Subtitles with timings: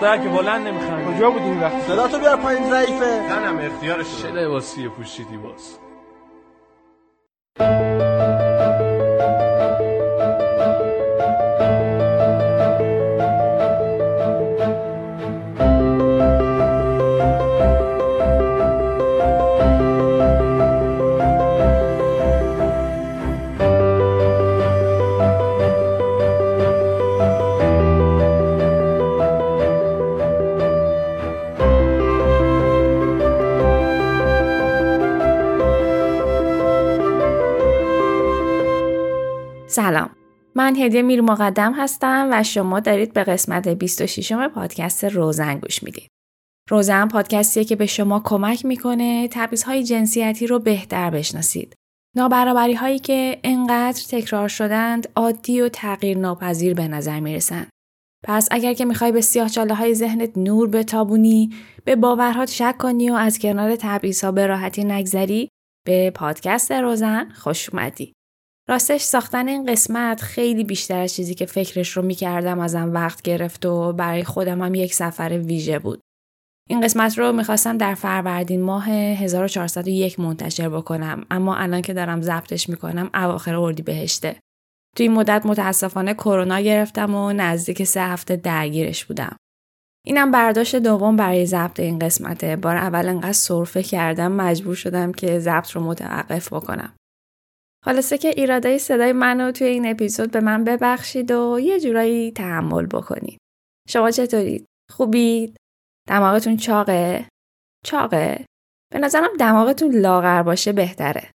[0.00, 3.28] دختر که بلند نمیخند کجا بودی این وقت صدا تو بیار پایین ضعیفه.
[3.28, 5.78] زنم اختیارش چه لباسی پوشیدی باز.
[40.58, 46.08] من هدیه میر مقدم هستم و شما دارید به قسمت 26 پادکست روزن گوش می‌دید.
[46.70, 51.74] روزن پادکستیه که به شما کمک می‌کنه تبعیضهای جنسیتی رو بهتر بشناسید.
[52.16, 57.68] نابرابری هایی که انقدر تکرار شدند عادی و تغییر ناپذیر به نظر می‌رسند.
[58.24, 63.10] پس اگر که می‌خوای به سیاه چاله های ذهنت نور بتابونی، به باورهات شک کنی
[63.10, 65.48] و از کنار تبعیض ها به راحتی نگذری،
[65.86, 68.12] به پادکست روزن خوش اومدی.
[68.70, 73.66] راستش ساختن این قسمت خیلی بیشتر از چیزی که فکرش رو می‌کردم ازم وقت گرفت
[73.66, 76.00] و برای خودم هم یک سفر ویژه بود.
[76.70, 82.68] این قسمت رو می‌خواستم در فروردین ماه 1401 منتشر بکنم اما الان که دارم ضبطش
[82.68, 84.36] می‌کنم اواخر اردی بهشته.
[84.96, 89.36] توی این مدت متاسفانه کرونا گرفتم و نزدیک سه هفته درگیرش بودم.
[90.06, 92.56] اینم برداشت دوم برای ضبط این قسمته.
[92.56, 96.97] بار اول انقدر سرفه کردم مجبور شدم که ضبط رو متوقف بکنم.
[97.88, 102.86] خلاصه که ایرادای صدای منو توی این اپیزود به من ببخشید و یه جورایی تحمل
[102.86, 103.38] بکنید.
[103.88, 105.56] شما چطورید؟ خوبید؟
[106.08, 107.28] دماغتون چاقه؟
[107.84, 108.44] چاقه؟
[108.92, 111.30] به نظرم دماغتون لاغر باشه بهتره.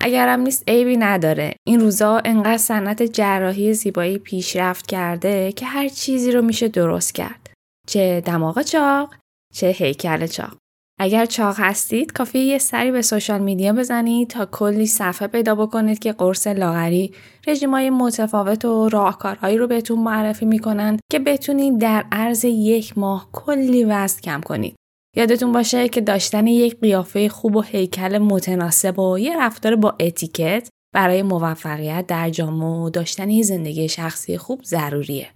[0.00, 1.54] اگرم نیست عیبی نداره.
[1.66, 7.52] این روزا انقدر صنعت جراحی زیبایی پیشرفت کرده که هر چیزی رو میشه درست کرد.
[7.88, 9.14] چه دماغ چاق،
[9.54, 10.56] چه هیکل چاق.
[10.98, 15.98] اگر چاق هستید کافیه یه سری به سوشال میدیا بزنید تا کلی صفحه پیدا بکنید
[15.98, 17.14] که قرص لاغری
[17.46, 23.84] رژیمای متفاوت و راهکارهایی رو بهتون معرفی می‌کنن که بتونید در عرض یک ماه کلی
[23.84, 24.76] وزن کم کنید.
[25.16, 30.68] یادتون باشه که داشتن یک قیافه خوب و هیکل متناسب و یه رفتار با اتیکت
[30.94, 35.28] برای موفقیت در جامعه و داشتن یه زندگی شخصی خوب ضروریه.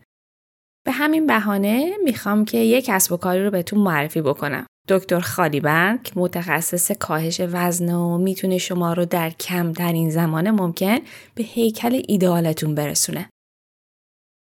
[0.86, 4.66] به همین بهانه می‌خوام که یک کسب و کاری رو بهتون معرفی بکنم.
[4.90, 10.98] دکتر خالیبند که متخصص کاهش وزن و می‌تونه شما رو در کمترین زمان ممکن
[11.34, 13.30] به هیکل ایدئالتون برسونه.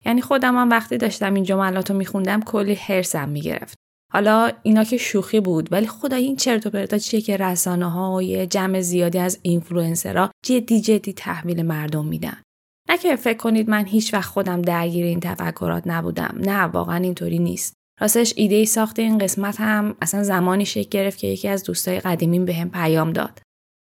[0.07, 3.75] یعنی خودم هم وقتی داشتم این جملات رو میخوندم کلی حرسم می‌گرفت.
[4.13, 8.15] حالا اینا که شوخی بود ولی خدای این چرت و پرتا چیه که رسانه ها
[8.15, 12.43] و یه جمع زیادی از اینفلوئنسرها جدی جدی تحویل مردم میدن.
[12.89, 16.35] نه که فکر کنید من هیچ وقت خودم درگیر این تفکرات نبودم.
[16.41, 17.75] نه واقعا اینطوری نیست.
[18.03, 22.45] راستش ایده ساخت این قسمت هم اصلا زمانی شکل گرفت که یکی از دوستای قدیمیم
[22.45, 23.41] بهم به پیام داد.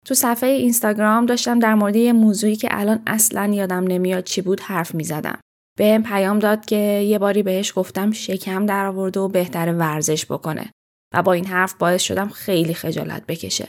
[0.06, 4.60] تو صفحه اینستاگرام داشتم در مورد یه موضوعی که الان اصلا یادم نمیاد چی بود
[4.60, 5.38] حرف می زدم.
[5.78, 10.70] بهم پیام داد که یه باری بهش گفتم شکم در آورده و بهتر ورزش بکنه
[11.14, 13.68] و با این حرف باعث شدم خیلی خجالت بکشه.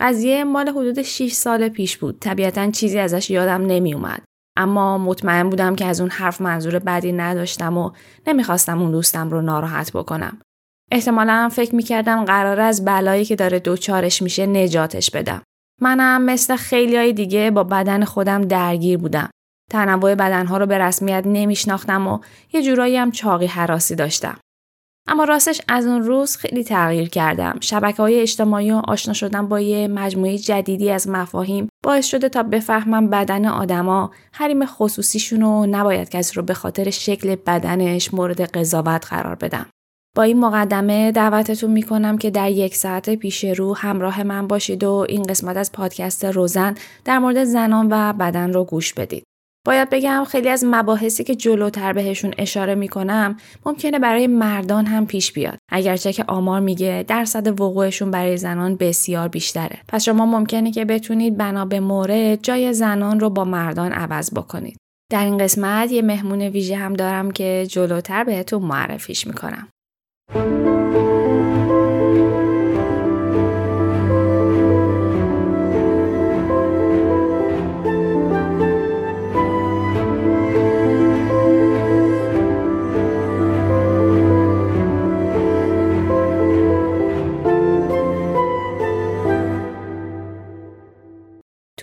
[0.00, 2.18] قضیه مال حدود 6 سال پیش بود.
[2.20, 4.22] طبیعتا چیزی ازش یادم نمی اومد.
[4.56, 7.90] اما مطمئن بودم که از اون حرف منظور بدی نداشتم و
[8.26, 10.38] نمی‌خواستم اون دوستم رو ناراحت بکنم.
[10.92, 15.42] احتمالا فکر می‌کردم قرار از بلایی که داره دوچارش میشه نجاتش بدم.
[15.80, 19.30] منم مثل خیلی های دیگه با بدن خودم درگیر بودم.
[19.70, 22.18] تنوع بدنها رو به رسمیت نمیشناختم و
[22.52, 24.38] یه جورایی هم چاقی حراسی داشتم.
[25.08, 27.58] اما راستش از اون روز خیلی تغییر کردم.
[27.60, 32.42] شبکه های اجتماعی و آشنا شدن با یه مجموعه جدیدی از مفاهیم باعث شده تا
[32.42, 39.06] بفهمم بدن آدما حریم خصوصیشون رو نباید کسی رو به خاطر شکل بدنش مورد قضاوت
[39.06, 39.66] قرار بدم.
[40.16, 45.06] با این مقدمه دعوتتون می‌کنم که در یک ساعت پیش رو همراه من باشید و
[45.08, 46.74] این قسمت از پادکست روزن
[47.04, 49.24] در مورد زنان و بدن رو گوش بدید.
[49.66, 53.36] باید بگم خیلی از مباحثی که جلوتر بهشون اشاره می‌کنم
[53.66, 55.58] ممکنه برای مردان هم پیش بیاد.
[55.72, 59.78] اگرچه که آمار میگه درصد وقوعشون برای زنان بسیار بیشتره.
[59.88, 64.76] پس شما ممکنه که بتونید بنا به مورد جای زنان رو با مردان عوض بکنید.
[65.12, 69.68] در این قسمت یه مهمون ویژه هم دارم که جلوتر بهتون معرفیش می‌کنم.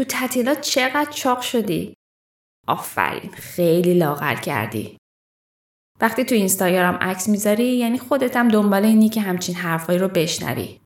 [0.04, 1.94] تو تعطیلات چقدر چاق شدی؟
[2.68, 4.98] آفرین خیلی لاغر کردی.
[6.02, 10.82] وقتی تو اینستاگرام عکس می‌ذاری یعنی خودت هم دنبال اینی که همچین حرفایی رو بشنوی.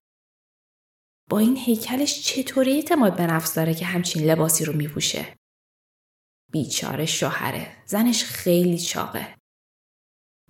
[1.30, 5.36] با این هیکلش چطوری اعتماد به نفس داره که همچین لباسی رو میپوشه؟
[6.52, 7.84] بیچاره شوهره.
[7.86, 9.36] زنش خیلی چاقه.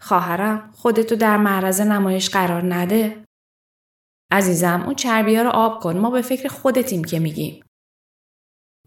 [0.02, 3.26] خواهرم خودتو در معرض نمایش قرار نده.
[4.32, 7.67] عزیزم اون چربیا رو آب کن ما به فکر خودتیم که میگیم.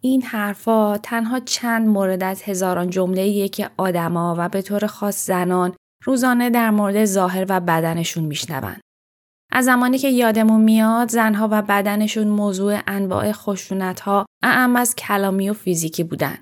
[0.03, 5.73] این حرفا تنها چند مورد از هزاران جمله که آدما و به طور خاص زنان
[6.05, 8.77] روزانه در مورد ظاهر و بدنشون میشنون.
[9.53, 15.51] از زمانی که یادمون میاد زنها و بدنشون موضوع انواع خشونت ها اعم از کلامی
[15.51, 16.39] و فیزیکی بودن.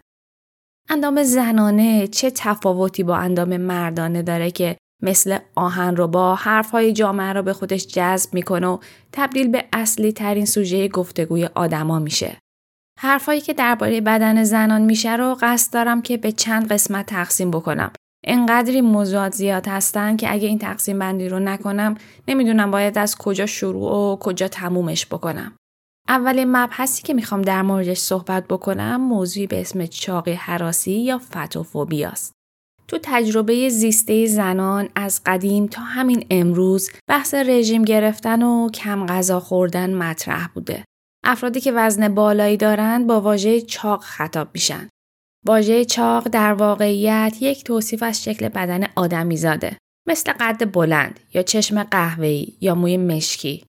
[0.89, 7.33] اندام زنانه چه تفاوتی با اندام مردانه داره که مثل آهن رو با حرفهای جامعه
[7.33, 8.79] رو به خودش جذب می‌کنه و
[9.13, 12.39] تبدیل به اصلی ترین سوژه گفتگوی آدما میشه.
[13.01, 17.93] حرفایی که درباره بدن زنان میشه رو قصد دارم که به چند قسمت تقسیم بکنم.
[18.25, 21.95] انقدری موضوعات زیاد هستن که اگه این تقسیم بندی رو نکنم
[22.29, 25.53] نمی‌دونم باید از کجا شروع و کجا تمومش بکنم.
[26.09, 32.33] اولین مبحثی که می‌خوام در موردش صحبت بکنم موضوعی به اسم چاقی حراسی یا فتوفوبیاست.
[32.89, 39.41] تو تجربه زیسته زنان از قدیم تا همین امروز بحث رژیم گرفتن و کم غذا
[39.41, 40.85] خوردن مطرح بوده.
[41.31, 44.89] افرادی که وزن بالایی دارند با واژه چاق خطاب میشن.
[45.47, 49.77] واژه چاق در واقعیت یک توصیف از شکل بدن آدمی زاده.
[50.07, 53.65] مثل قد بلند یا چشم قهوه‌ای یا موی مشکی.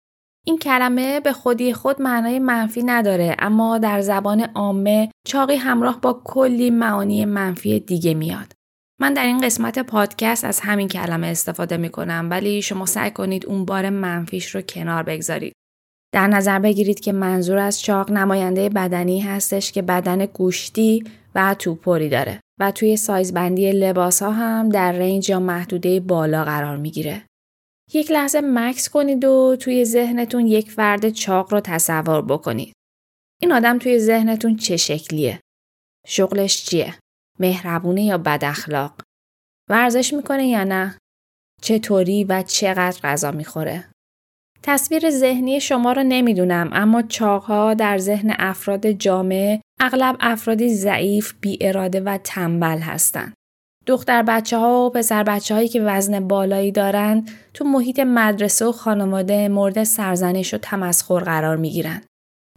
[0.46, 6.20] این کلمه به خودی خود معنای منفی نداره اما در زبان عامه چاقی همراه با
[6.24, 8.52] کلی معانی منفی دیگه میاد.
[9.00, 13.46] من در این قسمت پادکست از همین کلمه استفاده می کنم ولی شما سعی کنید
[13.46, 15.52] اون بار منفیش رو کنار بگذارید.
[16.16, 21.04] در نظر بگیرید که منظور از چاق نماینده بدنی هستش که بدن گوشتی
[21.34, 26.76] و توپوری داره و توی سایزبندی لباس ها هم در رنج یا محدوده بالا قرار
[26.76, 27.22] می‌گیره.
[27.92, 32.72] یک لحظه مکس کنید و توی ذهنتون یک فرد چاق رو تصور بکنید.
[33.42, 35.40] این آدم توی ذهنتون چه شکلیه؟
[36.06, 36.94] شغلش چیه؟
[37.40, 39.00] مهربونه یا بد اخلاق؟
[39.70, 40.98] ورزش می‌کنه یا نه؟
[41.62, 43.90] چطوری و چقدر غذا می‌خوره؟
[44.62, 51.58] تصویر ذهنی شما رو نمی‌دونم اما چاقها در ذهن افراد جامعه اغلب افرادی ضعیف، بی
[51.60, 53.32] اراده و تنبل هستند.
[53.86, 58.72] دختر بچه ها و پسر بچه هایی که وزن بالایی دارند تو محیط مدرسه و
[58.72, 62.06] خانواده مورد سرزنش و تمسخر قرار می گیرند.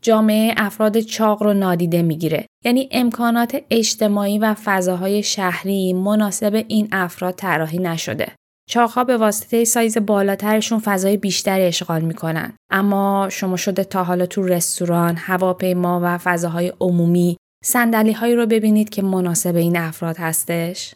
[0.01, 7.35] جامعه افراد چاق رو نادیده می‌گیره یعنی امکانات اجتماعی و فضاهای شهری مناسب این افراد
[7.35, 8.31] طراحی نشده
[8.69, 14.43] چاقها به واسطه سایز بالاترشون فضای بیشتری اشغال می‌کنن اما شما شده تا حالا تو
[14.43, 20.95] رستوران هواپیما و فضاهای عمومی سندلی هایی رو ببینید که مناسب این افراد هستش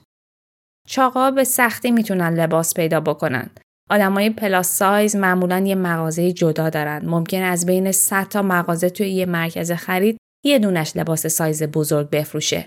[0.87, 3.49] چاقا به سختی می‌تونن لباس پیدا بکنن
[3.89, 7.05] آدمای پلاس سایز معمولا یه مغازه جدا دارن.
[7.05, 12.09] ممکن از بین 100 تا مغازه توی یه مرکز خرید یه دونش لباس سایز بزرگ
[12.09, 12.65] بفروشه.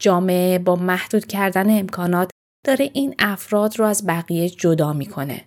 [0.00, 2.30] جامعه با محدود کردن امکانات
[2.64, 5.44] داره این افراد رو از بقیه جدا می‌کنه.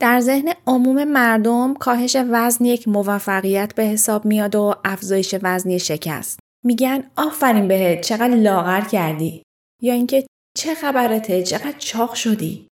[0.00, 6.40] در ذهن عموم مردم کاهش وزن یک موفقیت به حساب میاد و افزایش وزنی شکست.
[6.64, 9.42] میگن آفرین بهت چقدر لاغر کردی
[9.82, 10.26] یا اینکه
[10.56, 12.68] چه خبرته چقدر چاق شدی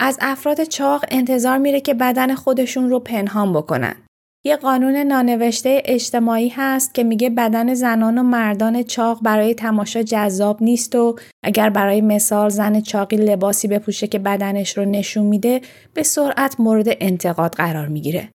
[0.00, 4.06] از افراد چاق انتظار میره که بدن خودشون رو پنهان بکنن.
[4.44, 10.62] یه قانون نانوشته اجتماعی هست که میگه بدن زنان و مردان چاق برای تماشا جذاب
[10.62, 15.60] نیست و اگر برای مثال زن چاقی لباسی بپوشه که بدنش رو نشون میده
[15.94, 18.28] به سرعت مورد انتقاد قرار می‌گیره.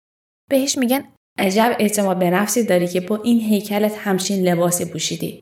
[0.50, 1.04] بهش میگن
[1.40, 5.42] عجب اعتماد به نفسی داری که با این هیکلت همچین لباسی پوشیدی.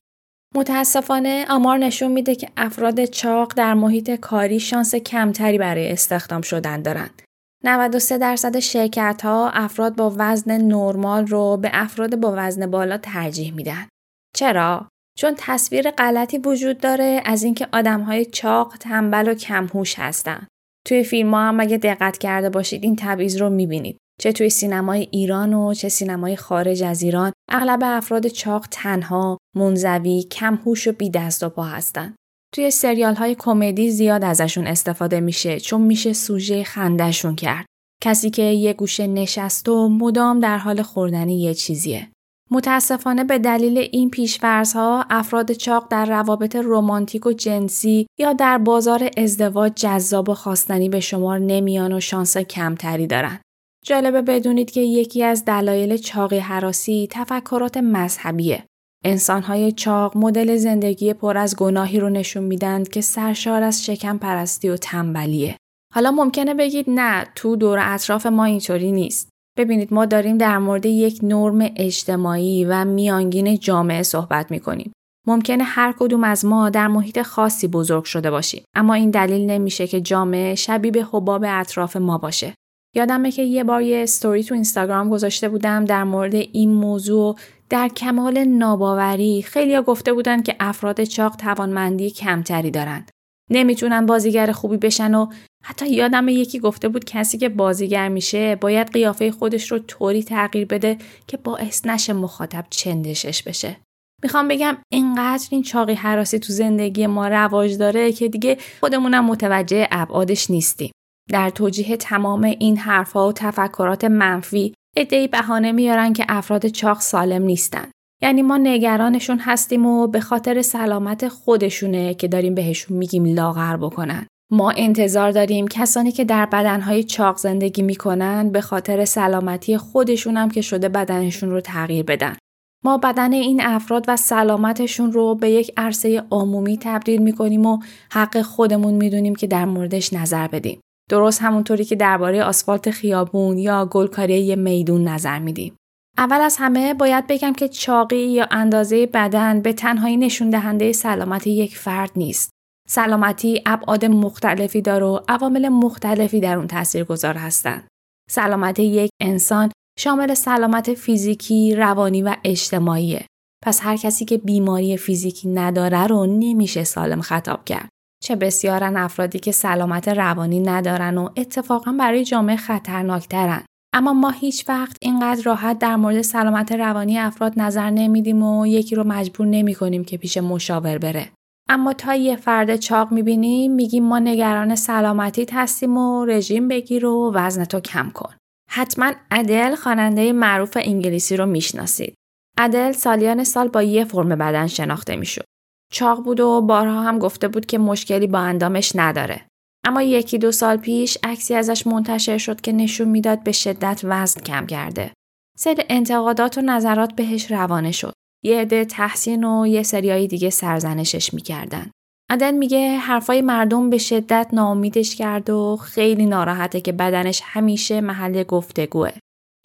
[0.56, 6.82] متاسفانه آمار نشون میده که افراد چاق در محیط کاری شانس کمتری برای استخدام شدن
[6.82, 7.22] دارند.
[7.63, 13.54] 93 درصد شرکت ها افراد با وزن نرمال رو به افراد با وزن بالا ترجیح
[13.54, 13.88] میدن.
[14.36, 14.88] چرا؟
[15.18, 20.48] چون تصویر غلطی وجود داره از اینکه آدم های چاق، تنبل و کمهوش هستن.
[20.88, 23.98] توی فیلم ها هم اگه دقت کرده باشید این تبعیض رو می‌بینید.
[24.22, 30.24] چه توی سینمای ایران و چه سینمای خارج از ایران اغلب افراد چاق تنها، منزوی،
[30.24, 32.16] کمهوش و بی دست و پا هستند.
[32.53, 37.65] توی سریال های کمدی زیاد ازشون استفاده میشه چون میشه سوژه خندهشون کرد.
[38.01, 42.08] کسی که یه گوشه نشست و مدام در حال خوردن یه چیزیه.
[42.51, 49.10] متاسفانه به دلیل این پیشفرزها افراد چاق در روابط رمانتیک و جنسی یا در بازار
[49.18, 53.39] ازدواج جذاب و خواستنی به شمار نمیان و شانس کمتری دارن.
[53.86, 58.65] جالبه بدونید که یکی از دلایل چاقی حراسی تفکرات مذهبیه.
[59.06, 64.70] انسانهای چاق مدل زندگی پر از گناهی رو نشون میدن که سرشار از شکم پرستی
[64.70, 65.58] و تنبلیه.
[65.94, 69.29] حالا ممکنه بگید نه تو دور اطراف ما اینطوری نیست.
[69.58, 74.91] ببینید ما داریم در مورد یک نرم اجتماعی و میانگین جامعه صحبت می‌کنیم.
[75.27, 79.88] ممکنه هر کدوم از ما در محیط خاصی بزرگ شده باشیم اما این دلیل نمیشه
[79.88, 82.53] که جامعه شبیه به حباب اطراف ما باشه.
[82.96, 87.36] یادمه که یه بار یه استوری تو اینستاگرام گذاشته بودم در مورد این موضوع
[87.69, 93.12] در کمال ناباوری خیلیا گفته بودن که افراد چاق توانمندی کمتری دارند.
[93.50, 95.27] نمی‌تونن بازیگر خوبی بشن و
[95.63, 100.65] حتی یادم یکی گفته بود کسی که بازیگر میشه باید قیافه خودش رو طوری تغییر
[100.65, 103.77] بده که باعث نشه مخاطب چندشش بشه.
[104.24, 109.88] می‌خوام بگم اینقدر این چاقی حراسی تو زندگی ما رواج داره که دیگه خودمونم متوجه
[109.91, 110.91] ابعادش نیستیم.
[111.31, 117.41] در توجیه تمام این حرفها و تفکرات منفی ادعی بهانه میارن که افراد چاق سالم
[117.41, 117.91] نیستن.
[118.21, 124.27] یعنی ما نگرانشون هستیم و به خاطر سلامت خودشونه که داریم بهشون میگیم لاغر بکنن.
[124.51, 130.50] ما انتظار داریم کسانی که در بدنهای چاق زندگی می‌کنن به خاطر سلامتی خودشون هم
[130.50, 132.36] که شده بدنشون رو تغییر بدن.
[132.83, 137.79] ما بدن این افراد و سلامتشون رو به یک عرصه عمومی تبدیل می‌کنیم و
[138.12, 140.79] حق خودمون می‌دونیم که در موردش نظر بدیم.
[141.10, 145.75] درست همونطوری که درباره آسفالت خیابون یا گلکاری میدون نظر میدیم.
[146.18, 151.48] اول از همه باید بگم که چاقی یا اندازه بدن به تنهایی نشون دهنده سلامت
[151.48, 152.50] یک فرد نیست.
[152.88, 157.88] سلامتی ابعاد مختلفی داره و عوامل مختلفی در اون تاثیرگذار هستند.
[158.30, 163.25] سلامت یک انسان شامل سلامت فیزیکی، روانی و اجتماعیه.
[163.66, 167.89] پس هر کسی که بیماری فیزیکی نداره رو نمیشه سالم خطاب کرد.
[168.23, 173.63] چه بسیارن افرادی که سلامت روانی ندارن و اتفاقا برای جامعه خطرناکترن.
[173.93, 178.95] اما ما هیچ وقت اینقدر راحت در مورد سلامت روانی افراد نظر نمیدیم و یکی
[178.95, 181.29] رو مجبور نمی کنیم که پیش مشاور بره.
[181.69, 187.31] اما تا یه فرد چاق می‌بینیم میگیم ما نگران سلامتیت هستیم و رژیم بگیر و
[187.35, 188.33] وزنتو کم کن.
[188.71, 192.13] حتما ادل خواننده معروف انگلیسی رو می‌شناسید.
[192.57, 195.45] ادل سالیان سال با یه فرم بدن شناخته می‌شد.
[195.91, 199.46] چاق بود و بارها هم گفته بود که مشکلی با اندامش نداره.
[199.86, 204.41] اما یکی دو سال پیش عکسی ازش منتشر شد که نشون می‌داد به شدت وزن
[204.41, 205.12] کم کرده.
[205.58, 208.13] سری انتقادات و نظرات بهش روانه شد.
[208.43, 211.91] یه عده تحسین و یه سریای دیگه سرزنشش می‌کردن.
[212.29, 218.43] عدن میگه حرفای مردم به شدت ناامیدش کرد و خیلی ناراحته که بدنش همیشه محل
[218.43, 219.12] گفتگوه.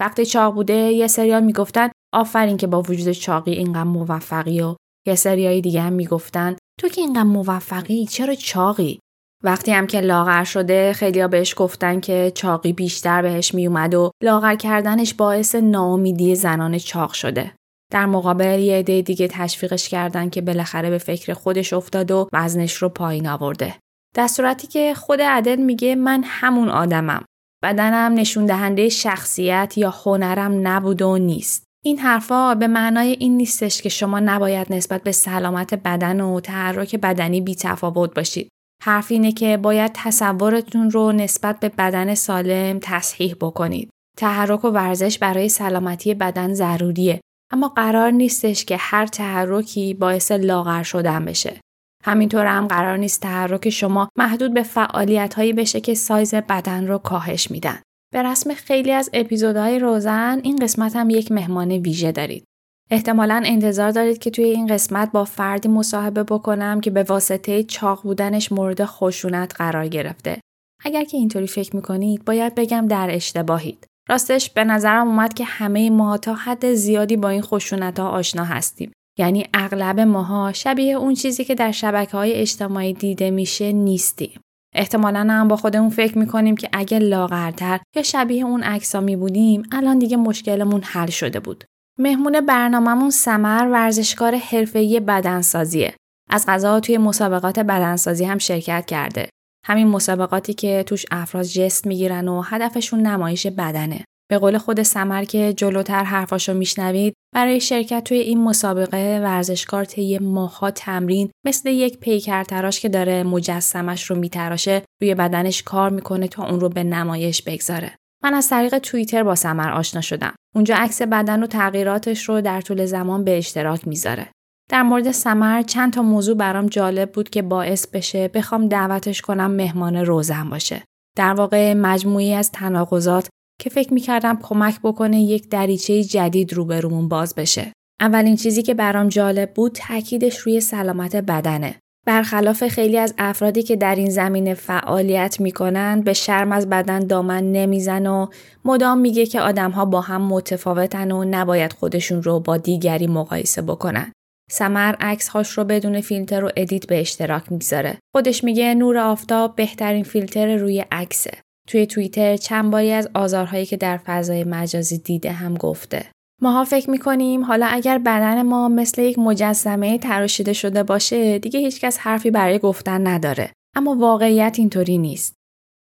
[0.01, 5.15] وقتی چاق بوده یه سریال می‌گفتن آفرین که با وجود چاقی اینقدر موفقی و یه
[5.15, 8.99] سریای دیگه هم می‌گفتن تو که اینقدر موفقی چرا چاقی؟
[9.45, 14.55] وقتی هم که لاغر شده خیلیا بهش گفتن که چاقی بیشتر بهش میومد و لاغر
[14.55, 17.55] کردنش باعث ناامیدی زنان چاق شده.
[17.93, 22.75] در مقابل یه عده دیگه تشویقش کردن که بالاخره به فکر خودش افتاد و وزنش
[22.75, 23.75] رو پایین آورده.
[24.15, 27.25] در صورتی که خود عدد میگه من همون آدمم.
[27.65, 31.65] بدنم نشون دهنده شخصیت یا هنرم نبود و نیست.
[31.87, 36.97] این حرفا به معنای این نیستش که شما نباید نسبت به سلامت بدن و تحرک
[36.97, 38.49] بدنی بی تفاوت باشید.
[38.83, 43.91] حرف اینه که باید تصورتون رو نسبت به بدن سالم تصحیح بکنید.
[44.17, 47.21] تحرک و ورزش برای سلامتی بدن ضروریه
[47.53, 51.61] اما قرار نیستش که هر تحرکی باعث لاغر شدن بشه.
[52.05, 56.99] همینطور هم قرار نیست تحرک شما محدود به فعالیت هایی بشه که سایز بدن رو
[56.99, 57.79] کاهش میدن.
[58.15, 62.45] به رسم خیلی از اپیزودهای روزن این قسمت هم یک مهمان ویژه دارید.
[62.91, 68.03] احتمالا انتظار دارید که توی این قسمت با فردی مصاحبه بکنم که به واسطه چاق
[68.03, 70.41] بودنش مورد خشونت قرار گرفته.
[70.85, 73.87] اگر که اینطوری فکر می‌کنید باید بگم در اشتباهید.
[74.09, 78.45] راستش به نظرم اومد که همه ما تا حد زیادی با این خشونت ها آشنا
[78.45, 78.93] هستیم.
[79.19, 84.41] یعنی اغلب ماها شبیه اون چیزی که در شبکه های اجتماعی دیده میشه نیستیم.
[84.75, 89.63] احتمالا هم با خودمون فکر می‌کنیم که اگه لاغرتر یا شبیه اون عکسا می بودیم
[89.73, 91.65] الان دیگه مشکلمون حل شده بود.
[91.99, 95.95] مهمون برنامهمون سمر ورزشکار حرفه‌ای بدنسازیه.
[96.31, 99.29] از غذا توی مسابقات بدنسازی هم شرکت کرده.
[99.67, 104.05] همین مسابقاتی که توش افراد جست می‌گیرن و هدفشون نمایش بدنه.
[104.31, 110.19] به قول خود سمر که جلوتر حرفاشو میشنوید برای شرکت توی این مسابقه ورزشکار طی
[110.19, 116.29] ماها تمرین مثل یک پیکر تراش که داره مجسمش رو میتراشه روی بدنش کار می‌کنه
[116.29, 117.93] تا اون رو به نمایش بگذاره.
[118.23, 120.35] من از طریق توییتر با سمر آشنا شدم.
[120.55, 124.29] اونجا عکس بدن و تغییراتش رو در طول زمان به اشتراک می‌ذاره.
[124.71, 129.51] در مورد سمر چند تا موضوع برام جالب بود که باعث بشه بخوام دعوتش کنم
[129.51, 130.83] مهمان روزم باشه.
[131.17, 133.29] در واقع مجموعی از تناقضات
[133.61, 137.73] که فکر می‌کردم کمک بکنه یک دریچه جدید روبرومون باز بشه.
[138.01, 141.75] اولین چیزی که برام جالب بود تاکیدش روی سلامت بدنه.
[142.07, 147.53] برخلاف خیلی از افرادی که در این زمینه فعالیت می‌کنن به شرم از بدن دامن
[147.53, 148.27] نمیزن و
[148.65, 154.13] مدام میگه که آدمها با هم متفاوتن و نباید خودشون رو با دیگری مقایسه بکنن.
[154.51, 157.99] سمر عکس هاش رو بدون فیلتر و edit به اشتراک می‌گذاره.
[158.15, 161.33] خودش میگه نور آفتاب بهترین فیلتر روی عکسه.
[161.69, 166.07] توی توییتر چند باری از آزارهایی که در فضای مجازی دیده هم گفته.
[166.43, 171.99] ماها فکر می‌کنیم حالا اگر بدن ما مثل یک مجسمه تراشیده شده باشه دیگه هیچکس
[171.99, 173.53] حرفی برای گفتن نداره.
[173.77, 175.35] اما واقعیت اینطوری نیست.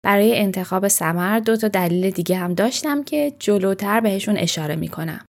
[0.05, 5.25] برای انتخاب سمر دو تا دلیل دیگه هم داشتم که جلوتر بهشون اشاره می‌کنم.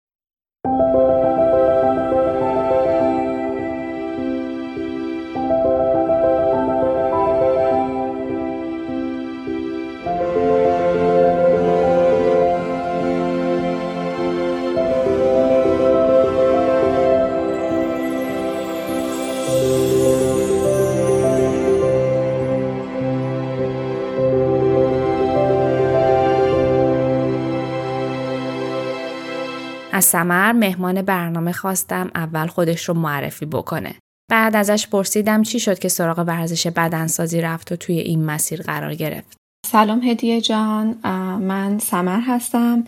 [30.04, 33.94] از سمر مهمان برنامه خواستم اول خودش رو معرفی بکنه.
[34.30, 38.94] بعد ازش پرسیدم چی شد که سراغ ورزش بدنسازی رفت و توی این مسیر قرار
[38.94, 39.37] گرفت.
[39.66, 40.99] سلام هدیه جان
[41.40, 42.84] من سمر هستم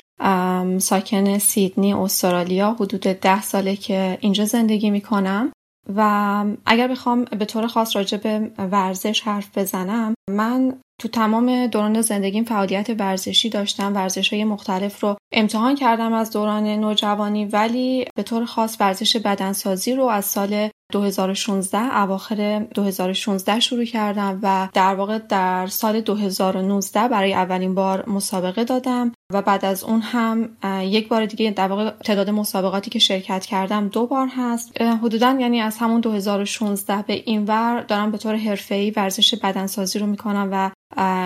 [0.79, 5.53] ساکن سیدنی استرالیا حدود ده ساله که اینجا زندگی می‌کنم
[5.97, 12.01] و اگر بخوام به طور خاص راجع به ورزش حرف بزنم من تو تمام دوران
[12.01, 13.95] زندگیم فعالیت ورزشی داشتم.
[13.95, 19.95] ورزش های مختلف رو امتحان کردم از دوران نوجوانی ولی به طور خاص ورزش بدنسازی
[19.95, 27.35] رو از سال 2016 اواخر 2016 شروع کردم و در واقع در سال 2019 برای
[27.35, 29.13] اولین بار مسابقه دادم.
[29.33, 33.89] و بعد از اون هم یک بار دیگه در واقع تعداد مسابقاتی که شرکت کردم
[33.89, 34.83] دو بار هست.
[34.83, 40.07] حدودا یعنی از همون 2016 به این ور دارم به طور حرفه‌ای ورزش بدنسازی رو
[40.07, 40.71] می‌کنم و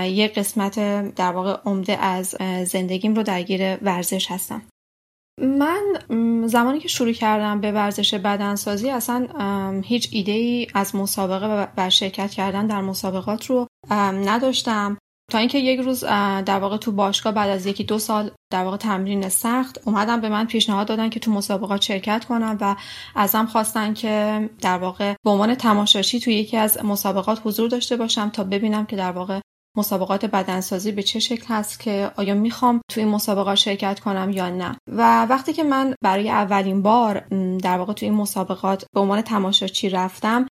[0.09, 0.79] یک قسمت
[1.15, 4.63] در واقع عمده از زندگیم رو درگیر ورزش هستم.
[5.41, 5.83] من
[6.47, 9.29] زمانی که شروع کردم به ورزش بدنسازی اصلا
[9.85, 13.67] هیچ ایده ای از مسابقه و شرکت کردن در مسابقات رو
[14.25, 14.99] نداشتم.
[15.31, 16.05] تا اینکه یک روز
[16.47, 20.29] در واقع تو باشگاه بعد از یکی دو سال در واقع تمرین سخت اومدم به
[20.29, 22.77] من پیشنهاد دادن که تو مسابقات شرکت کنم و
[23.15, 28.29] ازم خواستن که در واقع به عنوان تماشاچی تو یکی از مسابقات حضور داشته باشم
[28.29, 29.41] تا ببینم که در واقع
[29.77, 34.51] مسابقات بدنسازی به چه شکل هست که آیا می‌خوام تو این مسابقات شرکت کنم یا
[34.51, 37.19] نه؟ و وقتی که من برای اولین بار
[37.63, 40.47] در واقع تو این مسابقات به عنوان تماشاچی رفتم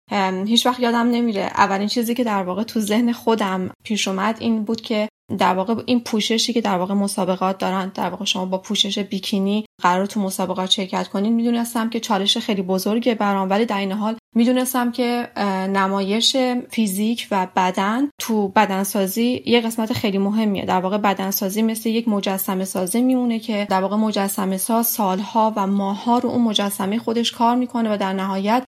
[0.47, 1.43] هیچ وقت یادم نمیره.
[1.43, 5.75] اولین چیزی که در واقع تو ذهن خودم پیش اومد این بود که در واقع
[5.87, 10.21] این پوششی که در واقع مسابقات دارن در واقع شما با پوشش بیکینی قرار تو
[10.21, 15.29] مسابقات شرکت کنین می‌دونستم که چالش خیلی بزرگه برام ولی در این حال می‌دونستم که
[15.73, 16.37] نمایش
[16.71, 20.65] فیزیک و بدن تو بدنسازی یه قسمت خیلی مهمیه.
[20.65, 25.67] در واقع بدنسازی مثل یک مجسمه سازی میمونه که در واقع مجسمه ساز سالها و
[25.67, 28.65] ماهها رو اون مجسمه خودش کار می‌کنه و در نهایت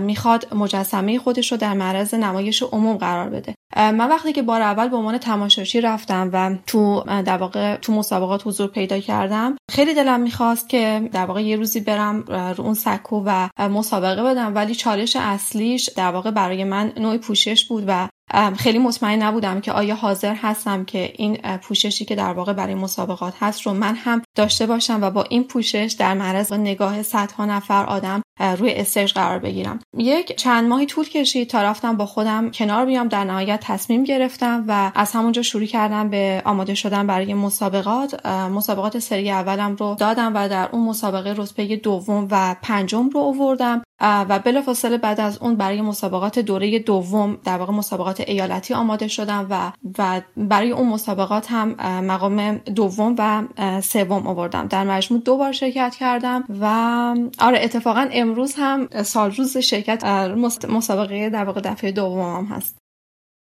[0.00, 3.54] می‌خواد مجسمه خودش رو در معرض نمایش عموم قرار بده.
[3.76, 8.46] من وقتی که بار اول به عنوان تماشاچی رفتم و تو در واقع تو مسابقات
[8.46, 12.20] حضور پیدا کردم خیلی دلم می‌خواست که در واقع یه روزی برم
[12.56, 17.64] رو اون سکو و مسابقه بدم ولی چالش اصلیش در واقع برای من نوع پوشش
[17.64, 18.08] بود و
[18.58, 23.34] خیلی مطمئن نبودم که آیا حاضر هستم که این پوششی که در واقع برای مسابقات
[23.40, 27.84] هست رو من هم داشته باشم و با این پوشش در معرض نگاه صدها نفر
[27.84, 28.22] آدم
[28.58, 29.78] روی استیج قرار بگیرم.
[29.96, 34.64] یک چند ماهی طول کشید تا رفتم با خودم کنار بیام در نهایت تصمیم گرفتم
[34.68, 38.26] و از همونجا شروع کردم به آماده شدن برای مسابقات.
[38.26, 43.82] مسابقات سری اولم رو دادم و در اون مسابقه رتبه دوم و پنجم رو آوردم.
[44.02, 49.46] و بلافاصله بعد از اون برای مسابقات دوره دوم در واقع مسابقات ایالتی آماده شدم
[49.50, 51.68] و و برای اون مسابقات هم
[52.04, 53.42] مقام دوم و
[53.80, 56.64] سوم آوردم در مجموع دو بار شرکت کردم و
[57.38, 60.04] آره اتفاقا امروز هم سال روز شرکت
[60.68, 62.82] مسابقه در واقع دفعه دومم هست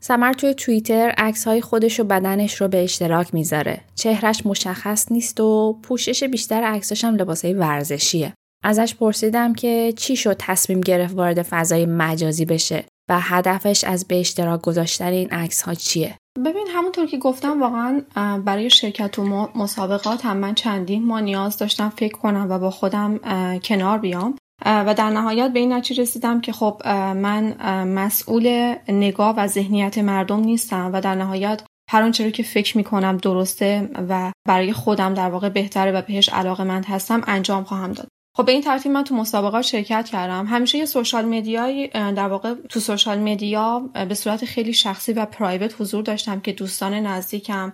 [0.02, 3.82] سمر توی توییتر عکس های خودش و بدنش رو به اشتراک می‌ذاره.
[3.96, 8.34] چهرش مشخص نیست و پوشش بیشتر عکساش هم لباسای ورزشیه.
[8.68, 14.20] ازش پرسیدم که چی شد تصمیم گرفت وارد فضای مجازی بشه و هدفش از به
[14.20, 16.16] اشتراک گذاشتن این عکس ها چیه.
[16.46, 18.02] ببین همونطور که گفتم واقعا
[18.46, 23.20] برای شرکت و مسابقات هم من چندین ما نیاز داشتم فکر کنم و با خودم
[23.64, 24.36] کنار بیام.
[24.66, 26.82] و در نهایت به این نتیجه رسیدم که خب
[27.16, 33.18] من مسئول نگاه و ذهنیت مردم نیستم و در نهایت هر آنچه که فکر می‌کنم
[33.18, 38.08] درسته و برای خودم در واقع بهتره و بهش علاقه مند هستم انجام خواهم داد.
[38.38, 40.46] خب به این ترتیب من تو مسابقات شرکت کردم.
[40.46, 45.82] همیشه یه سوشال مدیای در واقع تو سوشال مدیا به صورت خیلی شخصی و پرایوت
[45.82, 47.74] حضور داشتم که دوستان نزدیکم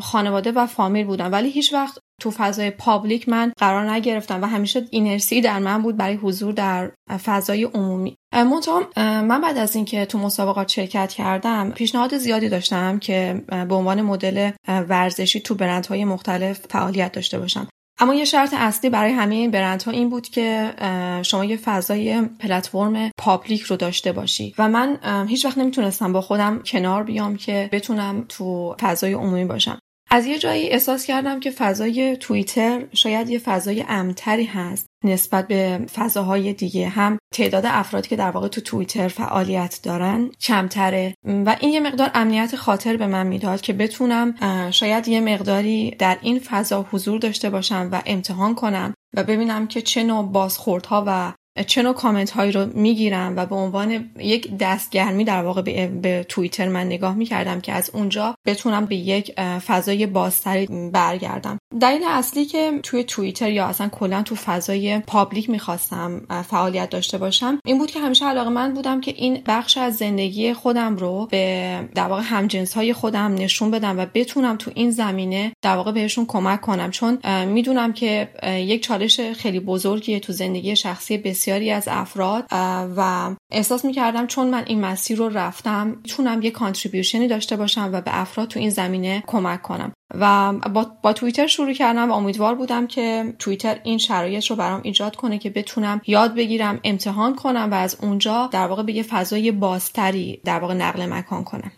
[0.00, 4.86] خانواده و فامیل بودم ولی هیچ وقت تو فضای پابلیک من قرار نگرفتم و همیشه
[4.90, 6.90] اینرسی در من بود برای حضور در
[7.24, 8.16] فضای عمومی.
[8.34, 14.02] منتها من بعد از اینکه تو مسابقات شرکت کردم پیشنهاد زیادی داشتم که به عنوان
[14.02, 17.68] مدل ورزشی تو برندهای مختلف فعالیت داشته باشم.
[18.02, 20.74] اما یه شرط اصلی برای همه این برندها این بود که
[21.22, 24.54] شما یه فضای پلتفرم پابلیک رو داشته باشی.
[24.58, 29.78] و من هیچ وقت نمی‌تونستم با خودم کنار بیام که بتونم تو فضای عمومی باشم.
[30.14, 35.86] از یه جایی احساس کردم که فضای توییتر شاید یه فضای امتری هست نسبت به
[35.94, 36.88] فضاهای دیگه.
[36.88, 42.10] هم تعداد افرادی که در واقع تو توییتر فعالیت دارن کمتره و این یه مقدار
[42.14, 44.34] امنیت خاطر به من می‌داد که بتونم
[44.70, 49.82] شاید یه مقداری در این فضا حضور داشته باشم و امتحان کنم و ببینم که
[49.82, 51.32] چه نوع بازخوردها و
[51.66, 56.26] چه نوع کامنت هایی رو می‌گیرم و به عنوان یک دستگرمی در واقع به, به
[56.28, 61.58] توییتر من نگاه می‌کردم که از اونجا بتونم به یک فضای بازتری برگردم.
[61.80, 67.58] دلیل اصلی که توی توییتر یا اصلا کلا تو فضای پابلیک می‌خواستم فعالیت داشته باشم
[67.66, 71.78] این بود که همیشه علاقه من بودم که این بخش از زندگی خودم رو به
[71.94, 76.26] در واقع همجنس های خودم نشون بدم و بتونم تو این زمینه در واقع بهشون
[76.26, 76.90] کمک کنم.
[76.90, 82.46] چون می‌دونم که یک چالش خیلی بزرگیه تو زندگی شخصی بسیاری از افراد
[82.96, 88.00] و احساس می‌کردم چون من این مسیر رو رفتم می‌تونم یه کانتریبیوشنی داشته باشم و
[88.00, 89.92] به افراد تو این زمینه کمک کنم.
[90.14, 94.80] و با, با توییتر شروع کردم و امیدوار بودم که توییتر این شرایط رو برام
[94.84, 99.02] ایجاد کنه که بتونم یاد بگیرم امتحان کنم و از اونجا در واقع به یه
[99.02, 101.72] فضای بازتری در واقع نقل مکان کنم.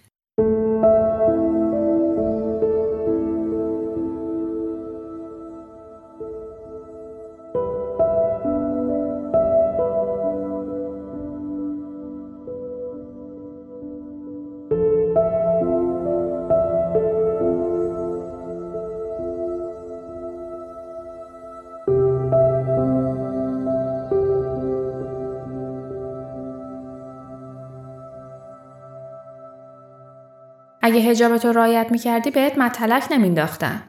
[30.84, 33.88] اگه هجابتو رایت می‌کردی بهت مطلق نمینداختن.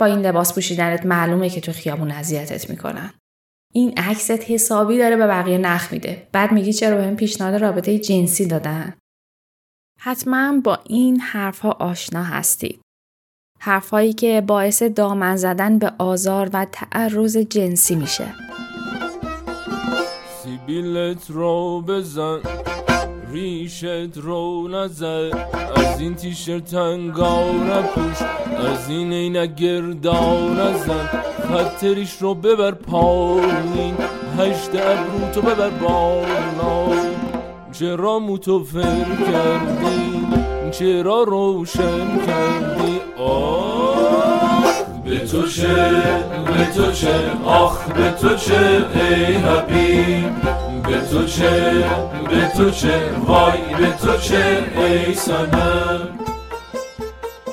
[0.00, 3.10] با این لباس پوشیدنت معلومه که تو خیابون اذیتت می‌کنن.
[3.72, 6.28] این عکست حسابی داره به بقیه نخ میده.
[6.32, 8.94] بعد میگی چرا بهم پیشنهاد رابطه جنسی دادن؟
[10.00, 12.80] حتما با این حرفها آشنا هستید.
[13.60, 18.34] حرفهایی که باعث دامن زدن به آزار و تعرض جنسی میشه.
[20.42, 22.40] سیبیلت رو بزن
[23.34, 28.22] ریشت رو نزد از این تیشرت تنگا نپوش
[28.72, 31.08] از این عینک گردا نزن
[31.48, 33.94] خطریش رو ببر پایین
[34.38, 36.96] هشت ابرو تو ببر بالا
[37.72, 40.26] چرا متوفر کردی؟
[40.70, 44.64] چرا روشن کردی؟ آه
[45.04, 45.74] به تو چه
[46.46, 50.53] به تو چه آخ به تو چه ای حبیب.
[50.86, 51.84] به تو چه
[52.30, 56.18] به تو چه وای به تو چه ای سنم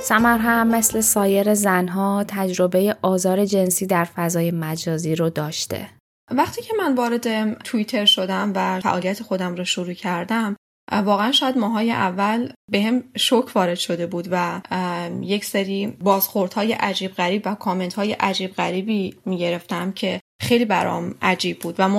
[0.01, 5.89] سمر هم مثل سایر زنها تجربه آزار جنسی در فضای مجازی رو داشته.
[6.31, 10.55] وقتی که من وارد توییتر شدم و فعالیت خودم رو شروع کردم
[10.91, 14.61] واقعا شاید ماهای اول به هم شک وارد شده بود و
[15.21, 21.15] یک سری بازخوردهای عجیب غریب و کامنت های عجیب غریبی می گرفتم که خیلی برام
[21.21, 21.89] عجیب بود و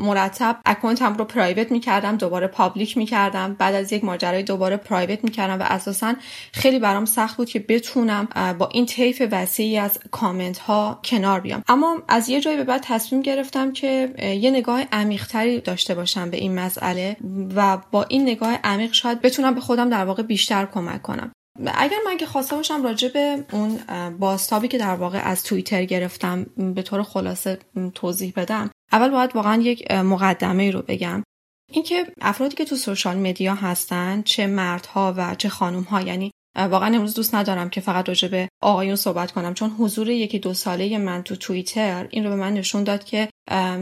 [0.00, 3.54] مرتب account م رو private می‌کردم دوباره public می‌کردم.
[3.54, 6.14] بعد از یک ماجرای دوباره private می‌کردم و اساسا
[6.52, 11.62] خیلی برام سخت بود که بتونم با این طیف وسیعی از کامنت ها کنار بیام.
[11.68, 16.36] اما از یه جایی به بعد تصمیم گرفتم که یه نگاه عمیقتری داشته باشم به
[16.36, 17.16] این مسئله
[17.56, 21.32] و با این نگاه عمیق شاید بتونم به خودم در واقع بیشتر کمک کنم.
[21.66, 23.78] اگر من که خواسته باشم راجع به اون
[24.18, 27.58] بازتابی که در واقع از توییتر گرفتم به طور خلاصه
[27.94, 31.22] توضیح بدم اول باید واقعا یک مقدمه رو بگم.
[31.72, 37.14] اینکه افرادی که تو سوشال مدیا هستن چه مردها و چه خانومها یعنی واقعا امروز
[37.14, 41.22] دوست ندارم که فقط راجع به آقایون صحبت کنم چون حضور یکی دو ساله من
[41.22, 43.28] تو توییتر این رو به من نشون داد که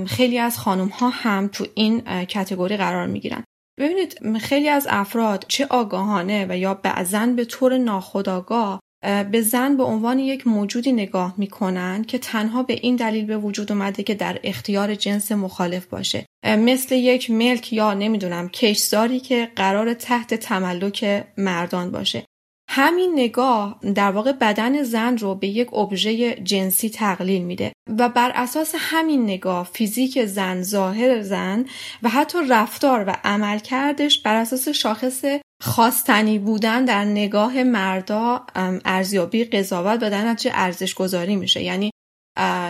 [0.07, 3.45] خیلی از خانوم ها هم تو این کتگوری قرار می‌گیرن.
[3.79, 8.81] ببینید خیلی از افراد چه آگاهانه و یا بعضا به طور ناخودآگاه
[9.33, 13.73] به زن به عنوان یک موجودی نگاه می‌کنن که تنها به این دلیل به وجود
[13.73, 16.27] اومده که در اختیار جنس مخالف باشه.
[16.47, 22.25] مثل یک ملک یا نمی‌دونم کشزاری که قرار تحت تملک مردان باشه.
[22.69, 28.33] همین نگاه در واقع بدن زن رو به یک ابژه جنسی تقلیل میده و بر
[28.35, 31.67] اساس همین نگاه فیزیک زن ظاهر زن
[32.03, 35.25] و حتی رفتار و عملکردش بر اساس شاخص
[35.63, 38.47] خواستنی بودن در نگاه مردا
[38.85, 41.63] ارزیابی قضاوت و در نتیجه ارزش گذاری میشه.
[41.63, 41.91] یعنی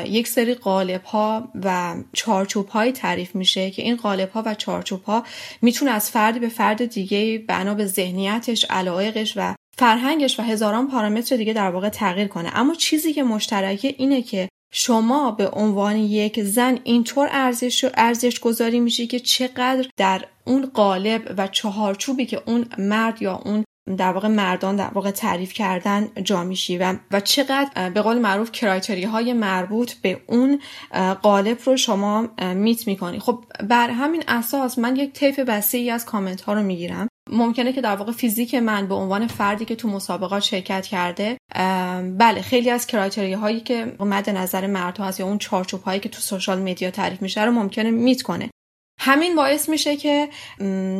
[0.05, 5.05] یک سری قالب ها و چارچوب های تعریف میشه که این قالب ها و چارچوب
[5.05, 5.25] ها
[5.63, 11.37] می‌تونه از فرد به فرد دیگه بنا به ذهنیتش علایقش و فرهنگش و هزاران پارامتر
[11.37, 12.51] دیگه در واقع تغییر کنه.
[12.59, 18.81] اما چیزی که مشترکه اینه که شما به عنوان یک زن اینطور ارزش ارزش گذاری
[18.81, 23.65] میشه که چقدر در اون قالب و چهارچوبی که اون مرد یا اون
[23.97, 28.53] در واقع مردان در واقع تعریف کردن جا میشی و, و چقدر به قول معروف
[28.53, 30.61] کرایتری های مربوط به اون
[31.23, 33.19] قالب رو شما میت می‌کنی.
[33.19, 37.09] خب بر همین اساس من یک طیف وسیعی از کامنت ها رو می‌گیرم.
[37.31, 41.37] ممکنه که در واقع فیزیک من به عنوان فردی که تو مسابقات شرکت کرده
[42.19, 46.09] بله خیلی از کرایتری هایی که مد نظر مردها هست یا اون چارچوب هایی که
[46.09, 48.51] تو سوشال مدیا تعریف میشه رو ممکنه میت کنه.
[48.99, 50.29] همین باعث میشه که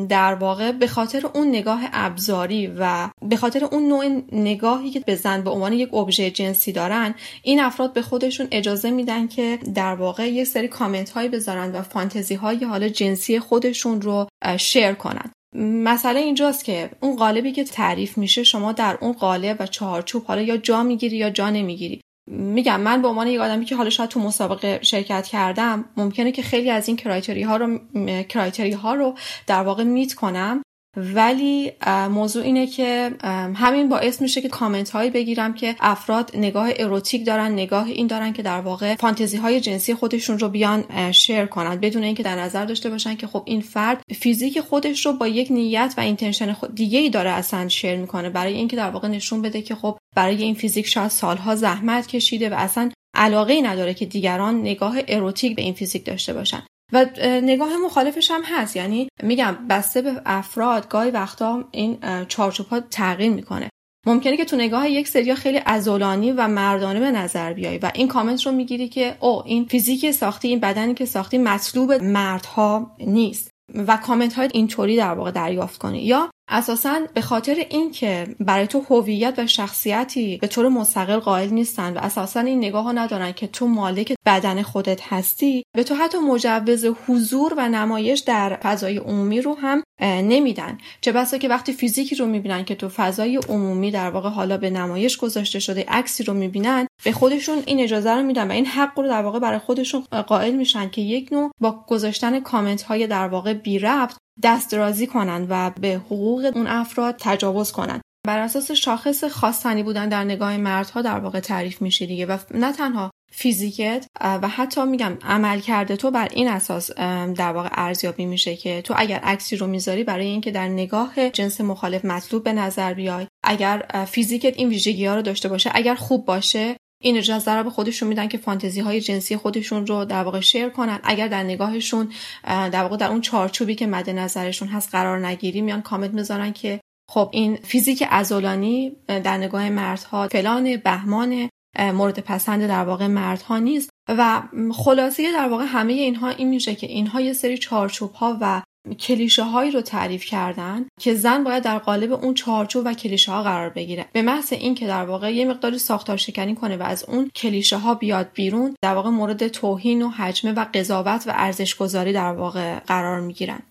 [0.09, 5.15] در واقع به خاطر اون نگاه ابزاری و به خاطر اون نوع نگاهی که به
[5.15, 9.95] زن به عنوان یک ابژه جنسی دارن این افراد به خودشون اجازه میدن که در
[9.95, 14.27] واقع یه سری کامنت هایی بذارن و فانتزی های حالا جنسی خودشون رو
[14.59, 15.31] شیر کنن.
[15.59, 20.43] مسئله اینجاست که اون قالبی که تعریف میشه شما در اون قالب و چهارچوب حالا
[20.43, 22.01] یا جا می‌گیری یا جا نمی‌گیری.
[22.31, 26.43] میگم من به عنوان یک آدمی که حالا شاید تو مسابقه شرکت کردم ممکنه که
[26.43, 27.79] خیلی از این کرایتری ها رو
[28.23, 29.15] criteria ها رو
[29.47, 30.63] در واقع meet کنم.
[30.97, 31.73] ولی
[32.11, 33.11] موضوع اینه که
[33.55, 38.33] همین باعث میشه که کامنت هایی بگیرم که افراد نگاه اروتیک دارن نگاه این دارن
[38.33, 41.77] که در واقع فانتزی های جنسی خودشون رو بیان share کنن.
[41.77, 45.49] بدون اینکه در نظر داشته باشن که خب این فرد فیزیک خودش رو با یک
[45.51, 48.31] نیت و intention دیگه ای داره اصلا share می‌کنه.
[48.31, 52.51] برای اینکه در واقع نشون بده که خب برای این فیزیک شاید سالها زحمت کشیده
[52.51, 56.63] و اصلا علاقه ای نداره که دیگران نگاه اروتیک به این فیزیک داشته باشن.
[56.93, 58.77] و نگاه مخالفش هم هست.
[58.77, 63.69] یعنی میگم بسته به افراد گاهی وقتا این چارچوب ها تغییر می‌کنه.
[64.07, 68.09] ممکنه که تو نگاه یک سریا خیلی ازولانی و مردانه به نظر بیای و این
[68.09, 73.51] کامنت رو می‌گیری که او این فیزیک ساختی این بدنی که ساختی مطلوب مردها نیست
[73.75, 76.03] و کامنت های اینطوری در واقع دریافت کنی.
[76.03, 81.93] یا اساسا به خاطر اینکه برای تو هویت و شخصیتی به طور مستقل قائل نیستن
[81.93, 86.85] و اساسا این نگاه ندارن که تو مالک بدن خودت هستی به تو حتی مجوز
[87.07, 90.79] حضور و نمایش در فضای عمومی رو هم نمیدن.
[91.01, 94.71] چه بسا که وقتی فیزیکی رو می‌بینن که تو فضای عمومی در واقع حالا به
[94.71, 98.99] نمایش گذاشته شده عکسی رو می‌بینن به خودشون این اجازه رو میدن و این حق
[98.99, 103.29] رو در واقع برای خودشون قائل میشن که یک نوع با گذاشتن کامنت های در
[103.29, 109.25] واقع بی ربط دسترازی کنند و به حقوق اون افراد تجاوز کنند بر اساس شاخص
[109.25, 114.49] خواستنی بودن در نگاه مردها در واقع تعریف میشه دیگه و نه تنها فیزیکت و
[114.49, 116.91] حتی میگم عمل کرده تو بر این اساس
[117.37, 121.61] در واقع ارزیابی میشه که تو اگر عکسی رو می‌ذاری برای اینکه در نگاه جنس
[121.61, 126.25] مخالف مطلوب به نظر بیای اگر فیزیکت این ویژگی ها رو داشته باشه اگر خوب
[126.25, 130.41] باشه این اجازه رو به خودشون میدن که فانتزی های جنسی خودشون رو در واقع
[130.41, 131.01] شیر کنن.
[131.03, 132.13] اگر در نگاهشون
[132.45, 136.81] در واقع در اون چارچوبی که مد نظرشون هست قرار نگیری میان کامنت می‌ذارن که
[137.11, 143.91] خب این فیزیک ازولانی در نگاه مردها فلان بهمان مورد پسند در واقع مردها نیست.
[144.09, 148.63] و خلاصه در واقع همه اینها این میشه که اینها یه سری چارچوب ها و
[148.95, 153.43] کلیشه هایی رو تعریف کردن که زن باید در قالب اون چارچوب و کلیشه ها
[153.43, 154.07] قرار بگیره.
[154.13, 157.95] به محض اینکه در واقع یه مقداری ساختار شکنی کنه و از اون کلیشه ها
[157.95, 162.79] بیاد بیرون در واقع مورد توهین و حجمه و قضاوت و ارزش گذاری در واقع
[162.79, 163.63] قرار می‌گیرن.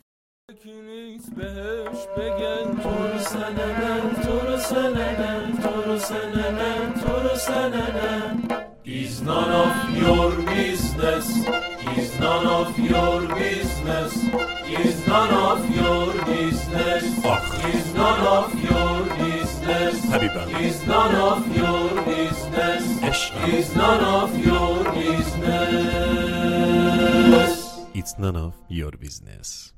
[8.87, 11.25] Is none of your business.
[11.97, 14.13] Is none of your business.
[14.85, 17.03] Is none of your business.
[17.73, 19.93] Is none of your business.
[20.61, 22.85] Is none of your business.
[23.57, 26.29] Is none of your business.
[27.95, 29.73] It's none of your business.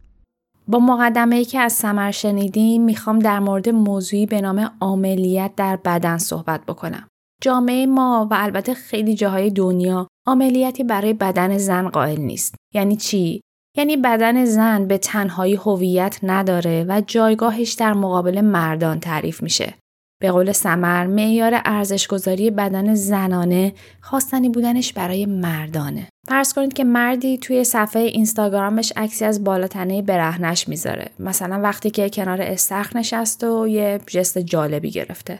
[0.68, 5.76] با مقدمه ای که از سمر شنیدیم می‌خوام در مورد موضوعی به نام عاملیت در
[5.76, 7.08] بدن صحبت بکنم.
[7.42, 12.56] جامعه ما و البته خیلی جاهای دنیا عملیاتی برای بدن زن قائل نیست.
[12.74, 13.42] یعنی چی؟
[13.78, 19.74] یعنی بدن زن به تنهایی هویت نداره و جایگاهش در مقابل مردان تعریف میشه.
[20.22, 26.08] به قول سمر معیار ارزشگذاری بدن زنانه خواستنی بودنش برای مردانه.
[26.28, 31.10] فرض کنید که مردی توی صفحه اینستاگرامش عکسی از بالاتنه برهنش می‌ذاره.
[31.20, 35.40] مثلا وقتی که کنار استخر نشسته و یه جست جالبی گرفته.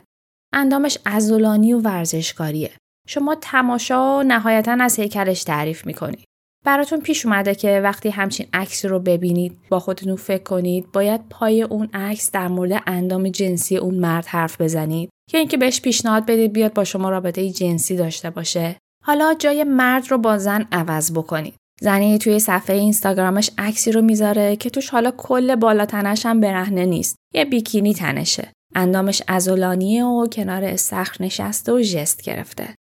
[0.52, 2.70] اندامش ازولانی و ورزشکاریه.
[3.08, 6.24] شما تماشا و نهایتا از هیکلش تعریف می‌کنید.
[6.64, 11.62] براتون پیش اومده که وقتی همچین عکسی رو ببینید با خودتون فکر کنید باید پای
[11.62, 15.10] اون عکس در مورد اندام جنسی اون مرد حرف بزنید.
[15.32, 18.76] یا اینکه بهش پیشنهاد بدید بیاد با شما رابطه جنسی داشته باشه.
[19.04, 21.54] حالا جای مرد رو با زن عوض بکنید.
[21.80, 26.84] زنی توی صفحه اینستاگرامش عکسی رو می‌ذاره که توش حالا کل بالا تنش هم برهنه
[26.84, 27.16] نیست.
[27.34, 28.52] یه بیکینی تنشه.
[28.74, 32.74] اندامش ازولانیه و کنار استخر نشسته و ژست گرفته.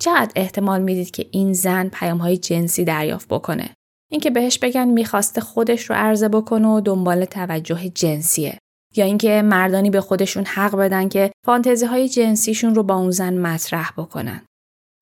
[0.00, 3.74] چقدر احتمال می‌دید که این زن پیام های جنسی دریافت بکنه؟
[4.10, 8.58] اینکه بهش بگن می‌خواسته خودش رو عرضه بکنه و دنبال توجه جنسیه.
[8.96, 13.38] یا اینکه مردانی به خودشون حق بدن که فانتزی های جنسیشون رو با اون زن
[13.38, 14.42] مطرح بکنن.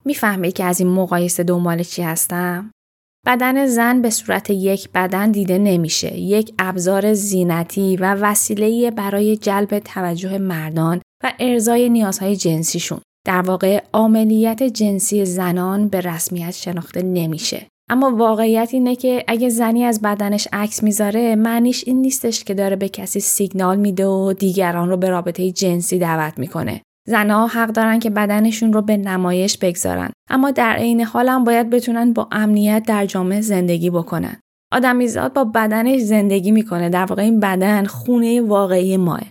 [0.05, 2.71] می‌فهمید که از این مقایسه دنبال چی هستم؟
[3.25, 9.79] بدن زن به صورت یک بدن دیده نمیشه یک ابزار زینتی و وسیله برای جلب
[9.79, 17.67] توجه مردان و ارزای نیازهای جنسیشون در واقع عملیات جنسی زنان به رسمیت شناخته نمیشه.
[17.89, 22.75] اما واقعیت اینه که اگه زنی از بدنش عکس می‌ذاره معنیش این نیستش که داره
[22.75, 26.81] به کسی سیگنال میده و دیگران رو به رابطه جنسی دعوت می‌کنه.
[27.07, 30.11] زنها حق دارن که بدنشون رو به نمایش بگذارن.
[30.29, 34.39] اما در عین حال هم باید بتونن با امنیت در جامعه زندگی بکنن.
[34.73, 36.89] آدمیزاد با بدنش زندگی می‌کنه.
[36.89, 39.21] در واقع این بدن خونه واقعی ماه.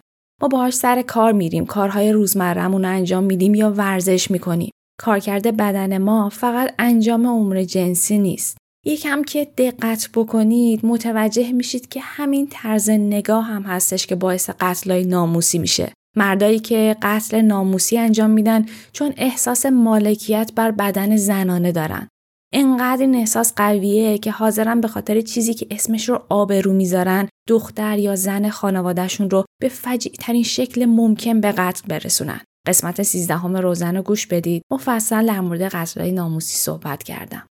[0.42, 1.66] ما باهاش سر کار میریم.
[1.66, 4.70] کارهای روزمرهمون رو انجام میدیم یا ورزش می‌کنیم.
[5.00, 8.56] کارکرد بدن ما فقط انجام امور جنسی نیست.
[8.86, 15.04] یکم که دقت بکنید متوجه میشید که همین طرز نگاه هم هستش که باعث قتلای
[15.04, 15.92] ناموسی میشه.
[16.16, 22.08] مردایی که قتل ناموسی انجام میدن چون احساس مالکیت بر بدن زنانه دارن
[22.52, 27.98] انقدر این احساس قویه که حاضرن به خاطر چیزی که اسمش رو آبرو می‌ذارن دختر
[27.98, 32.40] یا زن خانوادهشون رو به فجیع ترین شکل ممکن به قتل برسونن.
[32.66, 34.62] قسمت سیزدهم روزن رو گوش بدید.
[34.72, 37.46] مفصل در مورد قتلهای ناموسی صحبت کردم.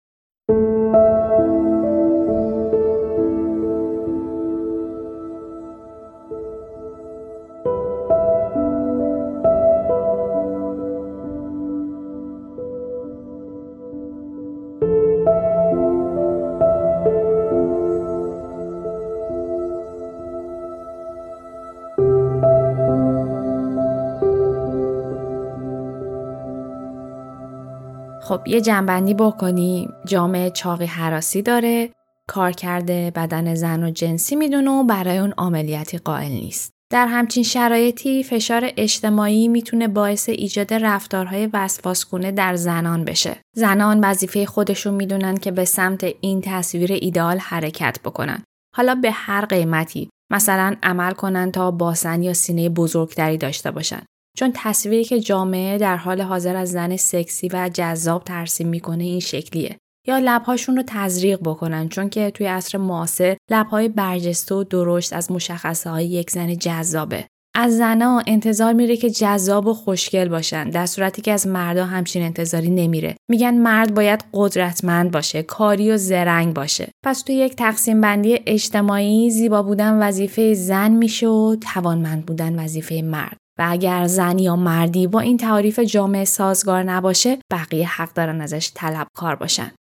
[28.30, 31.90] خب یه جنبندی بکنیم جامعه چاقی حراسی داره
[32.28, 37.42] کار کرده بدن زن و جنسی می‌دونه و برای اون عملیاتی قائل نیست در همچین
[37.42, 43.36] شرایطی فشار اجتماعی می‌تونه باعث ایجاد رفتارهای وسواسگونه در زنان بشه.
[43.56, 48.42] زنان وظیفه خودشون می‌دونن که به سمت این تصویر ایدال حرکت بکنن.
[48.76, 54.02] حالا به هر قیمتی مثلا عمل کنن تا باسن یا سینه بزرگتری داشته باشن.
[54.36, 59.20] چون تصویری که جامعه در حال حاضر از زن سکسی و جذاب ترسیم می‌کنه این
[59.20, 59.76] شکلیه.
[60.06, 65.32] یا لبهاشون رو تزریق بکنن چون که توی عصر معاصر لبهای برجسته و درشت از
[65.32, 67.26] مشخصه های یک زن جذابه.
[67.54, 72.22] از زنها انتظار میره که جذاب و خوشگل باشن در صورتی که از مردا همچین
[72.22, 73.16] انتظاری نمیره.
[73.30, 76.88] میگن مرد باید قدرتمند باشه کاری و زرنگ باشه.
[77.04, 83.02] پس توی یک تقسیم بندی اجتماعی زیبا بودن وظیفه زن میشه و توانمند بودن وظیفه
[83.02, 83.36] مرد.
[83.60, 88.70] و اگر زن یا مردی با این تعریف جامعه سازگار نباشه بقیه حق دارن ازش
[88.74, 89.72] طلبکار باشن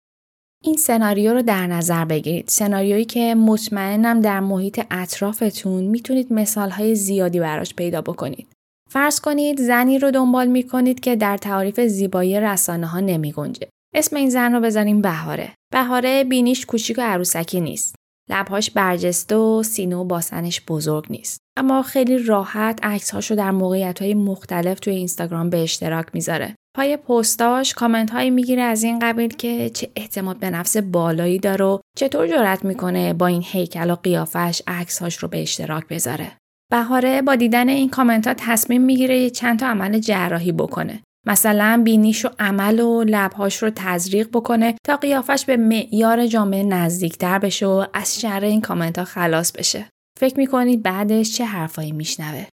[0.64, 7.40] این سناریو رو در نظر بگیرید سناریویی که مطمئنم در محیط اطرافتون می‌تونید مثالهای زیادی
[7.40, 8.46] براش پیدا بکنید
[8.90, 13.68] فرض کنید زنی رو دنبال می‌کنید که در تعریف زیبایی رسانه ها نمی گنجه.
[13.94, 15.54] اسم این زن رو بذاریم بهاره.
[15.72, 17.94] بهاره بینیش کوچیک و عروسکی نیست.
[18.30, 21.40] لبهاش برجسته و سینه و باسنش بزرگ نیست.
[21.58, 26.54] اما خیلی راحت عکسهاشو در موقعیت های مختلف توی اینستاگرام به اشتراک می‌ذاره.
[26.76, 31.64] پای پستاش کامنت هایی می‌گیره از این قبیل که چه اعتماد به نفس بالایی داره
[31.64, 36.32] و چطور جرأت می‌کنه با این هیکل و قیافش عکسهاش رو به اشتراک بذاره.
[36.72, 41.02] بهاره با دیدن این کامنت ها تصمیم می‌گیره یه چند تا عمل جراحی بکنه.
[41.26, 47.38] مثلا بینیش و عمل و لبهاش رو تزریق بکنه تا قیافش به معیار جامعه نزدیکتر
[47.38, 49.86] بشه و از شر این کامنت ها خلاص بشه.
[50.18, 52.46] فکر می‌کنید بعدش چه حرفایی میشنوه؟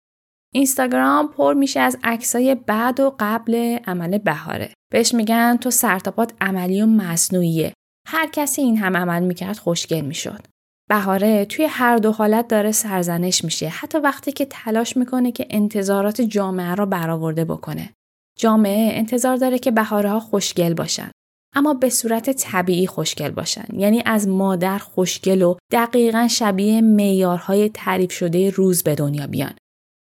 [0.55, 4.73] اینستاگرام پر میشه از عکسای بعد و قبل عمل بهاره.
[4.93, 7.73] بهش میگن تو سرتاپات عملی و مصنوعیه.
[8.09, 10.47] هر کسی این هم عمل می‌کرد خوشگل می‌شد.
[10.89, 16.21] بهاره توی هر دو حالت داره سرزنش میشه حتی وقتی که تلاش می‌کنه که انتظارات
[16.21, 17.91] جامعه را برآورده بکنه.
[18.39, 21.11] جامعه انتظار داره که بهاره ها خوشگل باشن.
[21.55, 23.65] اما به صورت طبیعی خوشگل باشن.
[23.73, 29.55] یعنی از مادر خوشگل و دقیقا شبیه میارهای تعریف شده روز به دنیا بیان.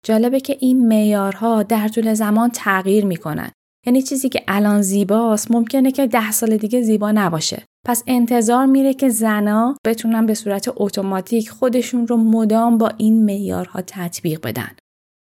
[0.05, 3.51] جالبه که این میارها در طول زمان تغییر می‌کنن.
[3.87, 7.63] یعنی چیزی که الان زیباست ممکنه که ده سال دیگه زیبا نباشه.
[7.85, 13.81] پس انتظار میره که زنا بتونن به صورت اتوماتیک خودشون رو مدام با این میارها
[13.81, 14.71] تطبیق بدن.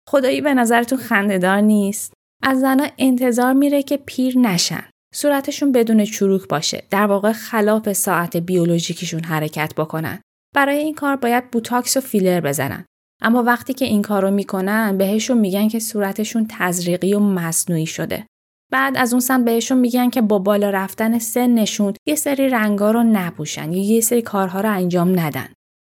[0.09, 4.83] خدایی به نظرتون خندهدار نیست؟ از زنا انتظار میره که پیر نشن.
[5.13, 6.83] صورتشون بدون چروک باشه.
[6.89, 10.19] در واقع خلاف ساعت بیولوژیکیشون حرکت بکنن.
[10.55, 12.85] برای این کار باید بوتاکس و فیلر بزنن.
[13.21, 18.25] اما وقتی که این کارو می‌کنن بهشون میگن که صورتشون تزریقی و مصنوعی شده.
[18.71, 23.03] بعد از اون سم بهشون میگن که با بالا رفتن سنشون یه سری رنگا رو
[23.03, 25.47] نپوشن یا یه سری کارها رو انجام ندن.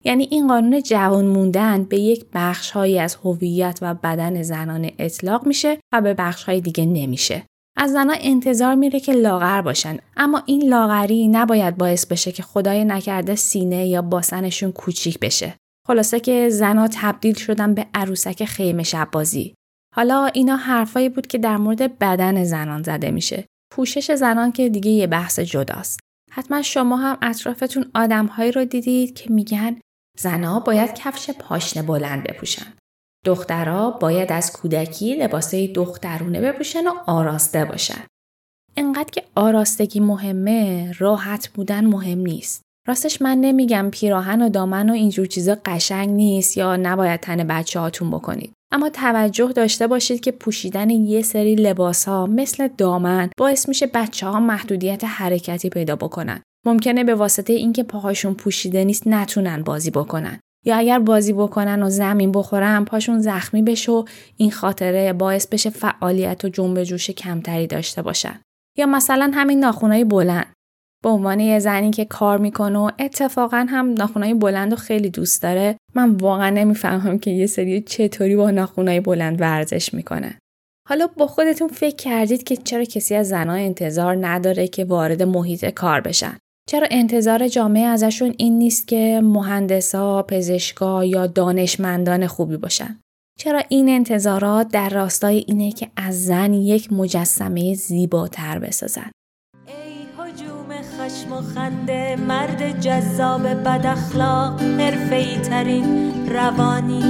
[0.05, 5.77] یعنی این قانون جوان موندن به یک بخشهایی از هویت و بدن زنان اطلاق میشه
[5.93, 7.45] و به بخشهای دیگه نمیشه.
[7.77, 9.97] از زنها انتظار میره که لاغر باشن.
[10.17, 15.55] اما این لاغری نباید باعث بشه که خدای نکرده سینه یا باسنشون کوچیک بشه.
[15.87, 19.53] خلاصه که زنها تبدیل شدن به عروسک خیمه شب بازی
[19.95, 23.45] حالا اینا حرفایی بود که در مورد بدن زنان زده میشه.
[23.71, 25.99] پوشش زنان که دیگه یه بحث جداست.
[26.31, 29.79] حتما شما هم اطرافتون آدمهایی رو دیدید که میگن
[30.19, 32.73] زنها باید کفش پاشنه بلند بپوشن
[33.25, 38.03] دخترها باید از کودکی لباسای دخترونه بپوشن و آراسته باشن.
[38.77, 42.61] انقدر که آراستگی مهمه راحت بودن مهم نیست.
[42.87, 47.79] راستش من نمیگم پیراهن و دامن و اینجور چیزا قشنگ نیست یا نباید تن بچه
[47.79, 48.53] هاتون بکنید.
[48.71, 54.27] اما توجه داشته باشید که پوشیدن یه سری لباس ها مثل دامن باعث میشه بچه
[54.27, 56.41] ها محدودیت حرکتی پیدا بکنن.
[56.65, 60.39] ممکنه به واسطه اینکه پاهاشون پوشیده نیست نتونن بازی بکنن.
[60.65, 64.05] یا اگر بازی بکنن و زمین بخورن پاشون زخمی بشه و
[64.37, 68.41] این خاطره باعث بشه فعالیت و جنب جوش کمتری داشته باشن
[68.77, 70.53] یا مثلا همین ناخونای بلند
[71.03, 75.41] به عنوان یه زنی که کار می‌کنه و اتفاقا هم ناخونای بلند رو خیلی دوست
[75.41, 80.39] داره من واقعا نمی‌فهمم که یه سری چطوری با ناخونای بلند ورزش می‌کنه
[80.89, 85.65] حالا با خودتون فکر کردید که چرا کسی از زنها انتظار نداره که وارد محیط
[85.65, 86.37] کار بشن
[86.69, 92.99] چرا انتظار جامعه ازشون این نیست که مهندسا، پزشکا یا دانشمندان خوبی باشن؟
[93.39, 99.11] چرا این انتظارات در راستای اینه که از زن یک مجسمه زیباتر بسازن؟
[101.29, 107.03] خشم و خنده مرد جذاب بد اخلاق حرفه‌ای ترین روانی.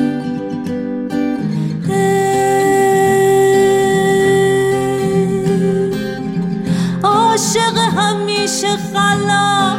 [7.04, 9.78] عاشق همیشه خلا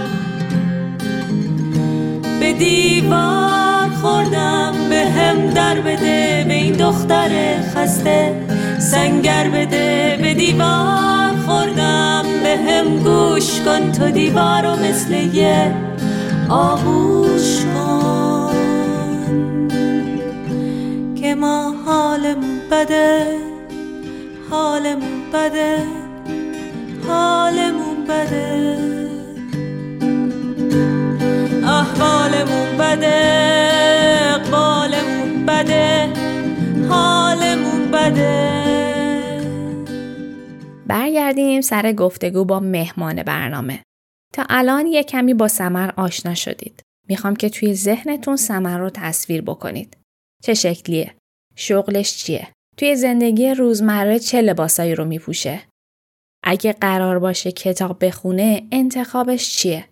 [2.40, 8.46] به دیوار خوردم به هم در بده به این دختر خسته.
[8.90, 15.74] سنگر بده به دیوار خوردم به هم گوش کن تو دیوار مثل یه
[16.48, 18.54] آغوش کن.
[21.14, 23.26] که ما حالمون بده
[24.50, 25.78] حالمون بده
[27.08, 28.76] حالمون بده.
[31.64, 33.16] احوالمون بده
[34.34, 36.29] اقبالمون بده.
[38.00, 38.50] بده
[40.86, 43.82] برگردیم سر گفتگو با مهمان برنامه.
[44.32, 46.82] تا الان یه کمی با سمر آشنا شدید.
[47.08, 49.96] می‌خوام که توی ذهنتون سمر رو تصویر بکنید.
[50.42, 51.14] چه شکلیه؟
[51.56, 55.60] شغلش چیه؟ توی زندگی روزمره چه لباسایی رو میپوشه؟
[56.44, 59.88] اگه قرار باشه کتاب بخونه انتخابش چیه؟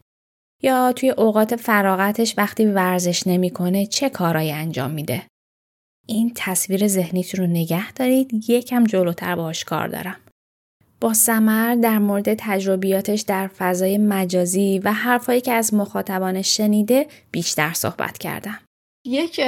[0.63, 5.23] یا توی اوقات فراغتش وقتی ورزش نمی‌کنه چه کارایی انجام میده؟
[6.09, 10.17] این تصویر ذهنیت رو نگه دارید یکم جلوتر باش کار دارم.
[11.01, 17.73] با سمر در مورد تجربیاتش در فضای مجازی و حرفایی که از مخاطبانش شنیده بیشتر
[17.73, 18.59] صحبت کردم.
[19.07, 19.41] یک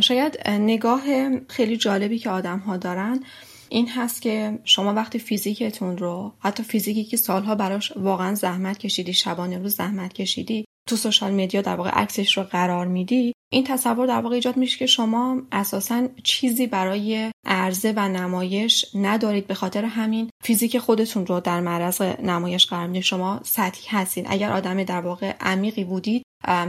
[0.00, 1.02] شاید نگاه
[1.48, 3.20] خیلی جالبی که آدم ها دارن
[3.68, 9.12] این هست که شما وقتی فیزیکتون رو حتی فیزیکی که سالها براش واقعا زحمت کشیدی
[9.12, 14.06] شبانه روز زحمت کشیدی تو سوشال میدیا در واقع عکسش رو قرار میدی این تصور
[14.06, 19.84] در واقع ایجاد میشه که شما اساسا چیزی برای عرضه و نمایش ندارید به خاطر
[19.84, 23.02] همین فیزیک خودتون رو در معرض نمایش قرار می‌دید.
[23.02, 26.22] شما سطحی هستید اگر آدم در واقع عمیقی بودید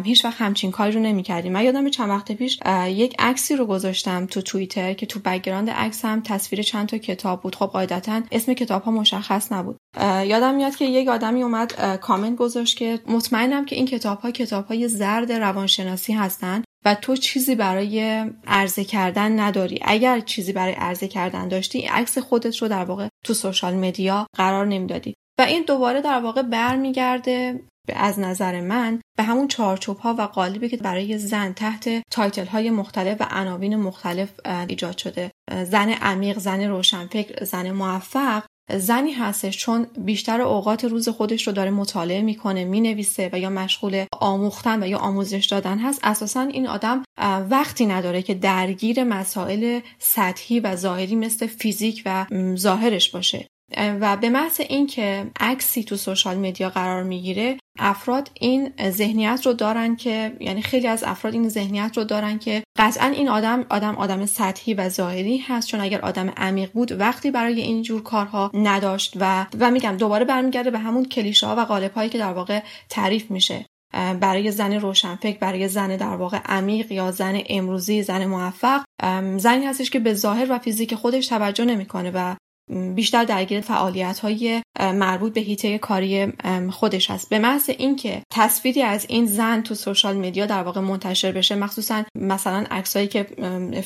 [0.04, 1.52] هیچ وقت همچین کاری رو نمی‌کردیم.
[1.52, 6.06] من یادم چند وقت پیش یک عکسی رو گذاشتم تو توییتر که تو background عکس
[6.06, 7.56] هم تصویر چند تا کتاب بود.
[7.56, 9.78] خب قاعدتا اسم کتاب ها مشخص نبود.
[10.02, 14.66] یادم میاد که یک آدمی اومد کامنت گذاشت که مطمئنم که این کتاب ها کتاب
[14.66, 19.80] های زرد روانشناسی هستند و تو چیزی برای عرضه کردن نداری.
[19.82, 24.66] اگر چیزی برای عرضه کردن داشتی عکس خودت رو در واقع تو social media قرار
[24.66, 25.14] نمی‌دادی.
[25.40, 30.70] و این دوباره در واقع برمیگرده از نظر من به همون چارچوب ها و قالبی
[30.70, 34.30] که برای زن تحت title های مختلف و عناوین مختلف
[34.68, 35.32] ایجاد شده.
[35.64, 38.44] زن عمیق زن روشنفکر زن موفق.
[38.78, 44.06] زنی هستش چون بیشتر اوقات روز خودش رو داره مطالعه می‌کنه می‌نویسه و یا مشغول
[44.12, 46.00] آموختن و یا آموزش دادن هست.
[46.04, 47.04] اساسا این آدم
[47.50, 52.26] وقتی نداره که درگیر مسائل سطحی و ظاهری مثل فیزیک و
[52.56, 53.48] ظاهرش باشه.
[53.78, 59.96] و به محض اینکه عکسی تو سوشال مدیا قرار می‌گیره افراد این ذهنیت رو دارن
[59.96, 64.26] که یعنی خیلی از افراد این ذهنیت رو دارن که قطعا این آدم آدم آدم
[64.26, 69.14] سطحی و ظاهری هست چون اگر آدم عمیق بود وقتی برای این جور کارها نداشت
[69.20, 72.60] و و میگم دوباره برمیگرده به همون کلیشه ها و قالب هایی که در واقع
[72.90, 73.66] تعریف میشه.
[74.20, 78.84] برای زن روشنفکر برای زن در واقع عمیق یا زن امروزی زن موفق
[79.38, 82.36] زنی هستش که به ظاهر و فیزیک خودش توجه نمی‌کنه و
[82.96, 86.34] بیشتر درگیر فعالیت های مربوط به حیطه کاری
[86.72, 87.30] خودش هست.
[87.30, 92.04] به محض اینکه تصویری از این زن تو social media در واقع منتشر بشه مخصوصا
[92.16, 93.24] مثلا عکسایی که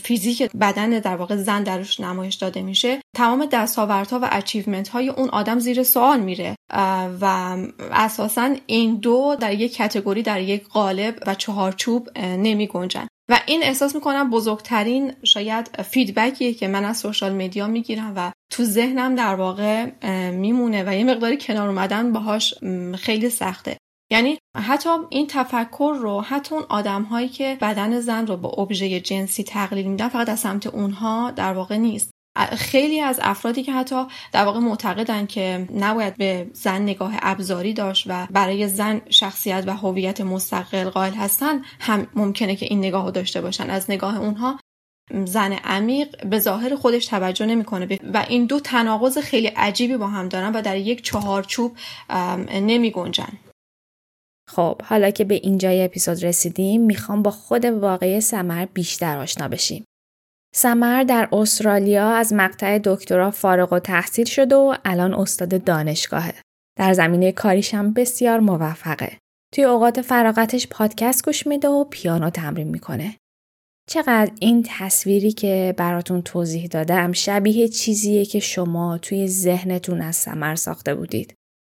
[0.04, 5.30] فیزیک بدن در واقع زن درش نمایش داده میشه تمام دستاوردها و achievement های اون
[5.30, 6.56] آدم زیر سوال میره.
[7.22, 7.58] و
[7.92, 13.64] اساسا این دو در یک category در یک قالب و چهارچوب نمی گنجن و این
[13.64, 19.16] احساس می‌کنم بزرگترین شاید feedback یه که من از social media می‌گیرم و تو ذهنم
[19.16, 19.86] در واقع
[20.32, 22.54] میمونه و یه مقداری کنار اومدن باهاش
[22.96, 23.78] خیلی سخته.
[24.12, 29.00] یعنی حتی این تفکر رو حتی اون آدم هایی که بدن زن رو با ابژه
[29.00, 32.12] جنسی تقلیل میدن فقط از سمت اونها در واقع نیست.
[32.58, 38.06] خیلی از افرادی که حتی در واقع معتقدن که نباید به زن نگاه ابزاری داشت
[38.08, 43.12] و برای زن شخصیت و هویت مستقل قائل هستن هم ممکنه که این نگاه رو
[43.12, 44.60] داشته باشن از نگاه اونها
[45.26, 50.30] زن عمیق به ظاهر خودش توجه نمی‌کنه و این دو تناقض خیلی عجیبی با هم
[50.30, 51.78] دارن و در یک چهارچوب
[52.52, 53.34] نمی گنجن.
[54.50, 59.86] خب حالا که به اینجای اپیزود رسیدیم می‌خوام با خود واقعی سمر بیشتر آشنا بشیم.
[60.58, 66.34] سمر در استرالیا از مقطع دکترا فارغ و تحصیل شده و الان استاد دانشگاهه.
[66.78, 69.18] در زمینه کاریش هم بسیار موفقه.
[69.54, 73.16] توی اوقات فراغتش پادکست گوش میده و پیانو تمرین می‌کنه.
[73.90, 80.56] چقدر این تصویری که براتون توضیح دادم شبیه چیزیه که شما توی ذهنتون از سمر
[80.56, 81.34] ساخته بودید.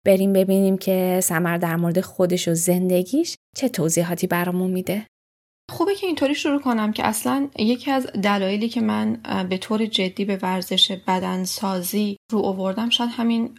[0.06, 5.06] بریم ببینیم که سمر در مورد خودش و زندگیش چه توضیحاتی برامون میده.
[5.70, 10.24] خوبه که اینطوری شروع کنم که اصلا یکی از دلایلی که من به طور جدی
[10.24, 13.54] به ورزش بدنسازی رو آوردم شاید همین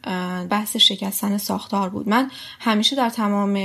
[0.50, 2.10] بحث شکستن ساختار بود.
[2.10, 3.60] من همیشه در تمام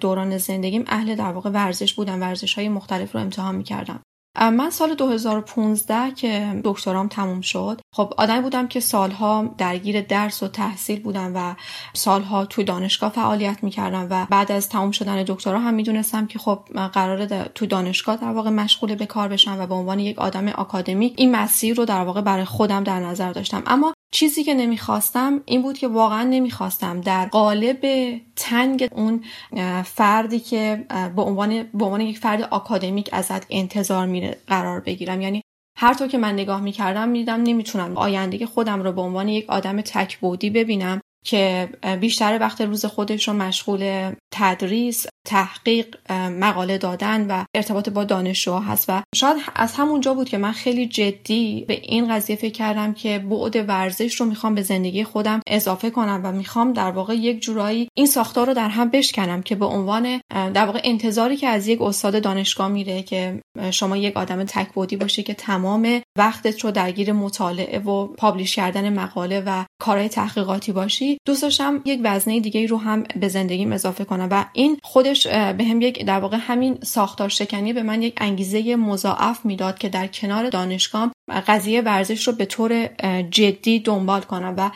[0.00, 4.02] دوران زندگیم اهل در واقع ورزش بودم ورزش های مختلف رو امتحان می‌کردم.
[4.36, 10.48] من سال 2015 که دکترام تموم شد خب آدمی بودم که سالها درگیر درس و
[10.48, 11.54] تحصیل بودم و
[11.94, 16.58] سالها توی دانشگاه فعالیت می‌کردم و بعد از تموم شدن دکترا هم می‌دونستم که خب
[16.92, 21.14] قراره تو دانشگاه در واقع مشغول به کار بشم و به عنوان یک آدم آکادمیک
[21.16, 23.62] این مسیر رو در واقع برای خودم در نظر داشتم.
[23.66, 27.00] اما چیزی که نمی‌خواستم این بود که واقعا نمی‌خواستم.
[27.00, 27.86] در قالب
[28.36, 29.24] تنگ اون
[29.84, 30.86] فردی که
[31.16, 35.20] به عنوان به عنوان یک فرد آکادمیک ازت انتظار میره قرار بگیرم.
[35.20, 35.42] یعنی
[35.78, 39.80] هر طور که من نگاه می‌کردم میدم نمی‌تونم آینده خودم رو به عنوان یک آدم
[39.80, 41.00] تکبودی ببینم.
[41.24, 41.68] که
[42.00, 45.96] بیشتر وقت روز خودش رو مشغول تدریس تحقیق
[46.40, 50.86] مقاله دادن و ارتباط با دانشجوها هست و شاید از همونجا بود که من خیلی
[50.86, 55.90] جدی به این قضیه فکر کردم که بعد ورزش رو می‌خوام به زندگی خودم اضافه
[55.90, 59.66] کنم و می‌خوام در واقع یک جورایی این ساختار رو در هم بشکنم که به
[59.66, 63.40] عنوان در واقع انتظاری که از یک استاد دانشگاه میره که
[63.70, 69.42] شما یک آدم تکبودی باشی که تمام وقتت رو درگیر مطالعه و پابلیش کردن مقاله
[69.46, 74.28] و کارهای تحقیقاتی باشی دوست داشتم یک وزنه دیگه رو هم به زندگیم اضافه کنم
[74.30, 78.76] و این خودش به هم یک در واقع همین ساختار شکنی به من یک انگیزه
[78.76, 82.86] مضاعف می‌داد که در کنار دانشگاه قضیه ورزش رو به طور
[83.30, 84.70] جدی دنبال کنم و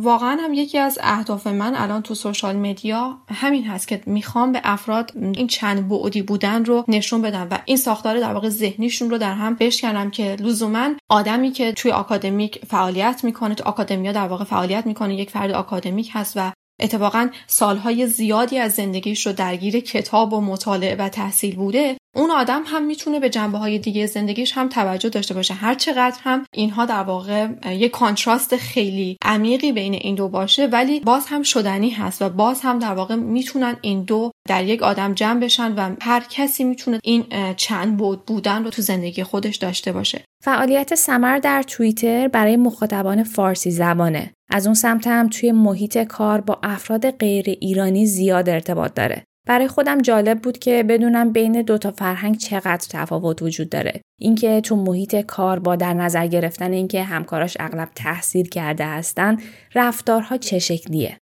[0.00, 4.60] واقعا هم یکی از اهداف من الان تو social media همین هست که می‌خوام به
[4.64, 9.18] افراد این چند بعدی بودن رو نشون بدم و این ساختار در واقع ذهنیشون رو
[9.18, 14.44] در هم بشکنم که لزوما آدمی که توی آکادمیک فعالیت می‌کنه تو academia در واقع
[14.44, 20.32] فعالیت می‌کنه یک فرد آکادمیک هست و اتفاقا سالهای زیادی از زندگیش رو درگیر کتاب
[20.32, 21.96] و مطالعه و تحصیل بوده.
[22.16, 25.54] اون آدم هم می‌تونه به جنبه های دیگه زندگیش هم توجه داشته باشه.
[25.54, 31.00] هر چقدر هم اینها در واقع یه contrast خیلی عمیقی بین این دو باشه ولی
[31.00, 35.14] باز هم شدنی هست و باز هم در واقع می‌تونن این دو در یک آدم
[35.14, 37.24] جمع بشن و هر کسی می‌تونه این
[37.56, 40.24] چند بود بودن رو تو زندگی خودش داشته باشه.
[40.44, 44.32] فعالیت سمر در توییتر برای مخاطبان فارسی زبانه.
[44.50, 49.24] از اون سمت هم توی محیط کار با افراد غیر ایرانی زیاد ارتباط داره.
[49.46, 54.00] برای خودم جالب بود که بدونم بین دو تا فرهنگ چقدر تفاوت وجود داره.
[54.20, 59.36] اینکه تو محیط کار با در نظر گرفتن اینکه همکاراش اغلب تحصیل کرده هستن
[59.74, 61.18] رفتارها چه شکلیه؟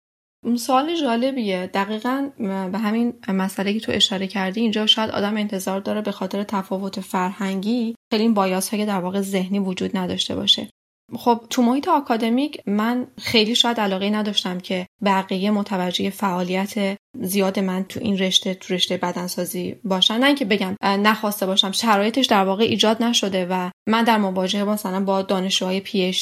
[0.58, 1.70] سوال جالبیه.
[1.74, 2.30] دقیقا
[2.72, 7.00] به همین مسئله که تو اشاره کردی اینجا شاید آدم انتظار داره به خاطر تفاوت
[7.00, 10.70] فرهنگی خیلی این بایاس که در واقع ذهنی وجود نداشته باشه.
[11.18, 17.84] خب تو محیط آکادمیک من خیلی شاید علاقه نداشتم که بقیه متوجه فعالیت زیاد من
[17.84, 21.72] تو این رشته تو رشته بدنسازی باشن نه اینکه بگم نخواسته باشم.
[21.72, 26.14] شرایطش در واقع ایجاد نشده و من در مواجهه مثلا با دانشجوهای پی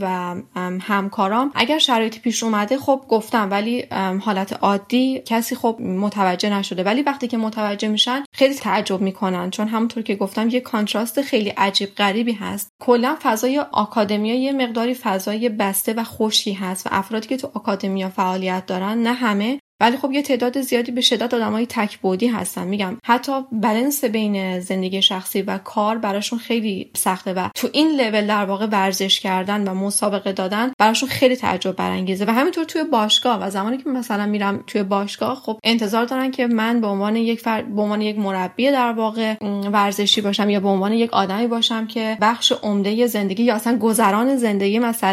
[0.00, 0.34] و
[0.80, 1.52] همکارام.
[1.54, 3.84] اگر شرایطی پیش اومده خب گفتم ولی
[4.20, 6.82] حالت عادی کسی خب متوجه نشده.
[6.82, 9.50] ولی وقتی که متوجه میشن خیلی تعجب می‌کنن.
[9.50, 12.68] چون همونطور که گفتم یه contrast خیلی عجیب غریبی هست.
[12.82, 18.08] کلا فضای academia یه مقداری فضای بسته و خشکی هست و افرادی که تو academia
[18.08, 22.66] فعالیت دارن نه همه ولی خب یه تعداد زیادی به شدت آدمای تک‌بعدی هستن.
[22.66, 28.26] میگم حتی بلنس بین زندگی شخصی و کار براشون خیلی سخته و تو این لول
[28.26, 32.24] در واقع ورزش کردن و مسابقه دادن براشون خیلی تعجب برانگیزه.
[32.24, 36.46] و همینطور توی باشگاه و زمانی که مثلا میرم توی باشگاه خب انتظار دارن که
[36.46, 37.62] من به عنوان یک فر...
[37.62, 39.36] به عنوان یک مربی در واقع
[39.72, 44.36] ورزشی باشم یا به عنوان یک آدمی باشم که بخش عمده زندگی یا اصلا گذران
[44.36, 45.04] زندگی از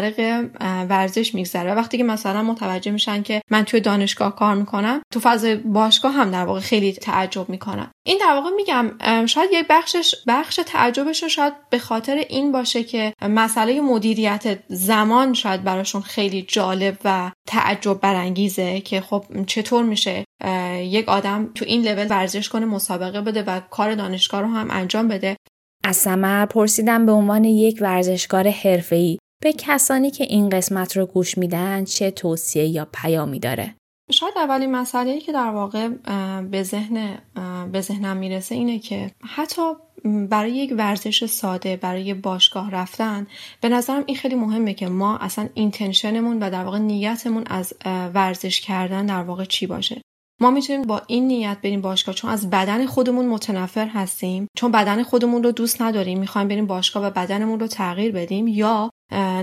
[0.88, 1.74] ورزش میگذره.
[1.74, 6.30] وقتی که مثلا متوجه میشن که من توی دانشگاه کار می‌کنم تو فضای باشگاه هم
[6.30, 8.90] در واقع خیلی تعجب می‌کنم این در واقع میگم
[9.26, 15.64] شاید یک بخشش بخش تعجبشون شاید به خاطر این باشه که مسئله مدیریت زمان شاید
[15.64, 20.24] براشون خیلی جالب و تعجب برانگیزه که خب چطور میشه
[20.78, 25.08] یک آدم تو این لول ورزش کنه مسابقه بده و کار دانشگاه رو هم انجام
[25.08, 25.36] بده.
[25.84, 31.38] از سمر پرسیدم به عنوان یک ورزشکار حرفه‌ای به کسانی که این قسمت رو گوش
[31.38, 33.74] میدن چه توصیه یا پیامی داره؟
[34.12, 35.88] شاید اولین مسئله که در واقع
[36.40, 37.18] به ذهن
[37.72, 39.62] به ذهنم می‌رسه اینه که حتی
[40.30, 43.26] برای یک ورزش ساده برای باشگاه رفتن
[43.60, 47.74] به نظرم این خیلی مهمه که ما اصلا اینتنشنمون و در واقع نیتمون از
[48.14, 50.02] ورزش کردن در واقع چی باشه.
[50.40, 55.02] ما می‌تونیم با این نیت بریم باشگاه چون از بدن خودمون متنفر هستیم چون بدن
[55.02, 58.90] خودمون رو دوست نداریم می‌خوایم بریم باشگاه و بدنمون رو تغییر بدیم یا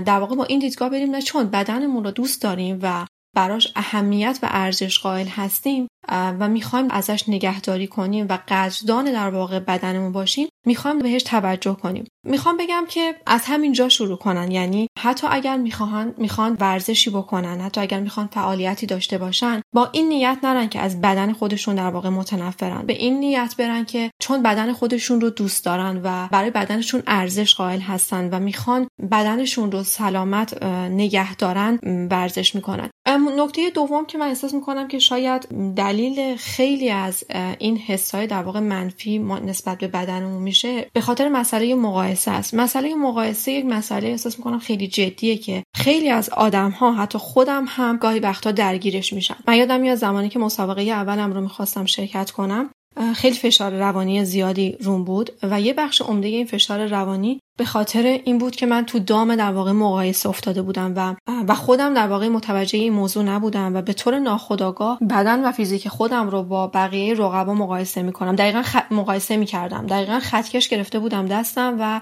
[0.06, 3.06] در واقع با این دیدگاه بریم نه چون بدنمون رو دوست داریم و
[3.36, 9.58] براش اهمیت و ارزش قائل هستیم و می‌خوایم ازش نگهداری کنیم و قدردان در واقع
[9.58, 12.04] بدنمون باشیم می‌خوایم بهش توجه کنیم.
[12.26, 14.50] می‌خوام بگم که از همین جا شروع کنن.
[14.50, 20.08] یعنی حتی اگر می‌خوان می‌خوان ورزشی بکنن حتی اگر می‌خوان فعالیتی داشته باشن با این
[20.08, 22.86] نیت نرن که از بدن خودشون در واقع متنفرن.
[22.86, 27.54] به این نیت برن که چون بدن خودشون رو دوست دارن و برای بدنشون ارزش
[27.54, 31.78] قائل هستن و می‌خوان بدنشون رو سلامت نگه دارن
[32.10, 32.90] ورزش می‌کنن.
[33.36, 35.48] نکته دوم که من احساس می‌کنم که شاید
[35.90, 37.24] دلیل خیلی از
[37.58, 42.54] این حسای در واقع منفی نسبت به بدنمون میشه به خاطر مسئله مقایسه است.
[42.54, 47.64] مسئله مقایسه یک مسئله احساس می‌کنم خیلی جدیه که خیلی از آدم ها حتی خودم
[47.68, 49.36] هم گاهی وقتا درگیرش میشن.
[49.48, 52.70] من یادم میاد زمانی که مسابقه اولم رو می‌خواستم شرکت کنم
[53.14, 58.20] خیلی فشار روانی زیادی روم بود و یه بخش عمده این فشار روانی به خاطر
[58.24, 61.14] این بود که من تو دام در واقع مقایسه افتاده بودم و
[61.48, 65.88] و خودم در واقع متوجه این موضوع نبودم و به طور ناخودآگاه بدن و فیزیک
[65.88, 68.36] خودم رو با بقیه رقبا مقایسه می‌کنم.
[68.36, 68.76] دقیقا خ...
[68.90, 69.86] مقایسه می‌کردم.
[69.86, 72.00] دقیقا خطکش گرفته بودم دستم و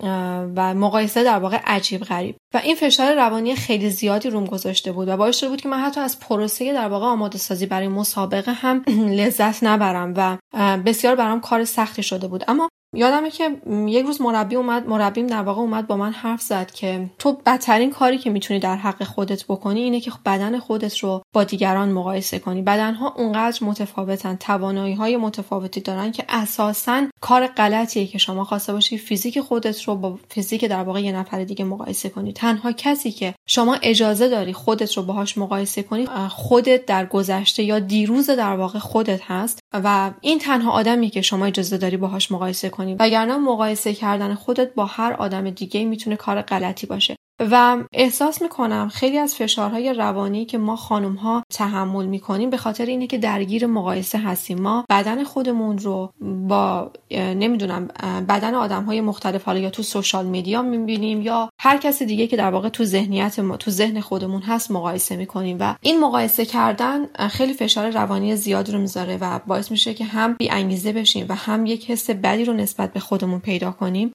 [0.57, 2.36] و مقایسه در واقع عجیب غریب.
[2.55, 5.78] و این فشار روانی خیلی زیادی روم گذاشته بود و باعث شده بود که من
[5.78, 8.84] حتی از پروسه در واقع آماده سازی برای مسابقه هم
[9.18, 10.36] لذت نبرم و
[10.76, 12.44] بسیار برام کار سختی شده بود.
[12.49, 16.70] اما یادمه که یک روز مربی اومد مربیم در واقع اومد با من حرف زد
[16.70, 21.22] که تو بدترین کاری که می‌تونی در حق خودت بکنی اینه که بدن خودت رو
[21.32, 22.62] با دیگران مقایسه کنی.
[22.62, 28.99] بدنها اونقدر متفاوتن توانایی های متفاوتی دارن که اساسا کار غلطیه که شما خواسته باشی
[28.99, 32.32] فیزیک خودت رو با فیزیک در واقع یه نفر دیگه مقایسه کنی.
[32.32, 37.78] تنها کسی که شما اجازه داری خودت رو باهاش مقایسه کنی خودت در گذشته یا
[37.78, 39.61] دیروز در واقع خودت هست.
[39.72, 42.94] و این تنها آدمی که شما اجازه داری باهاش مقایسه کنی.
[42.94, 47.16] وگرنه مقایسه کردن خودت با هر آدم دیگه می‌تونه کار غلطی باشه.
[47.41, 52.86] و احساس می‌کنم خیلی از فشارهای روانی که ما خانم ها تحمل می‌کنیم به خاطر
[52.86, 54.62] اینه که درگیر مقایسه هستیم.
[54.62, 57.89] ما بدن خودمون رو با نمی‌دونم
[58.28, 62.36] بدن آدم های مختلف حالا یا تو سوشال میدیا می‌بینیم یا هر کسی دیگه که
[62.36, 67.07] در واقع تو ذهنیت ما تو ذهن خودمون هست مقایسه می‌کنیم و این مقایسه کردن
[67.28, 71.34] خیلی فشار روانی زیاد رو می‌ذاره و باعث میشه که هم بی انگیزه بشیم و
[71.34, 74.12] هم یک حس بدی رو نسبت به خودمون پیدا کنیم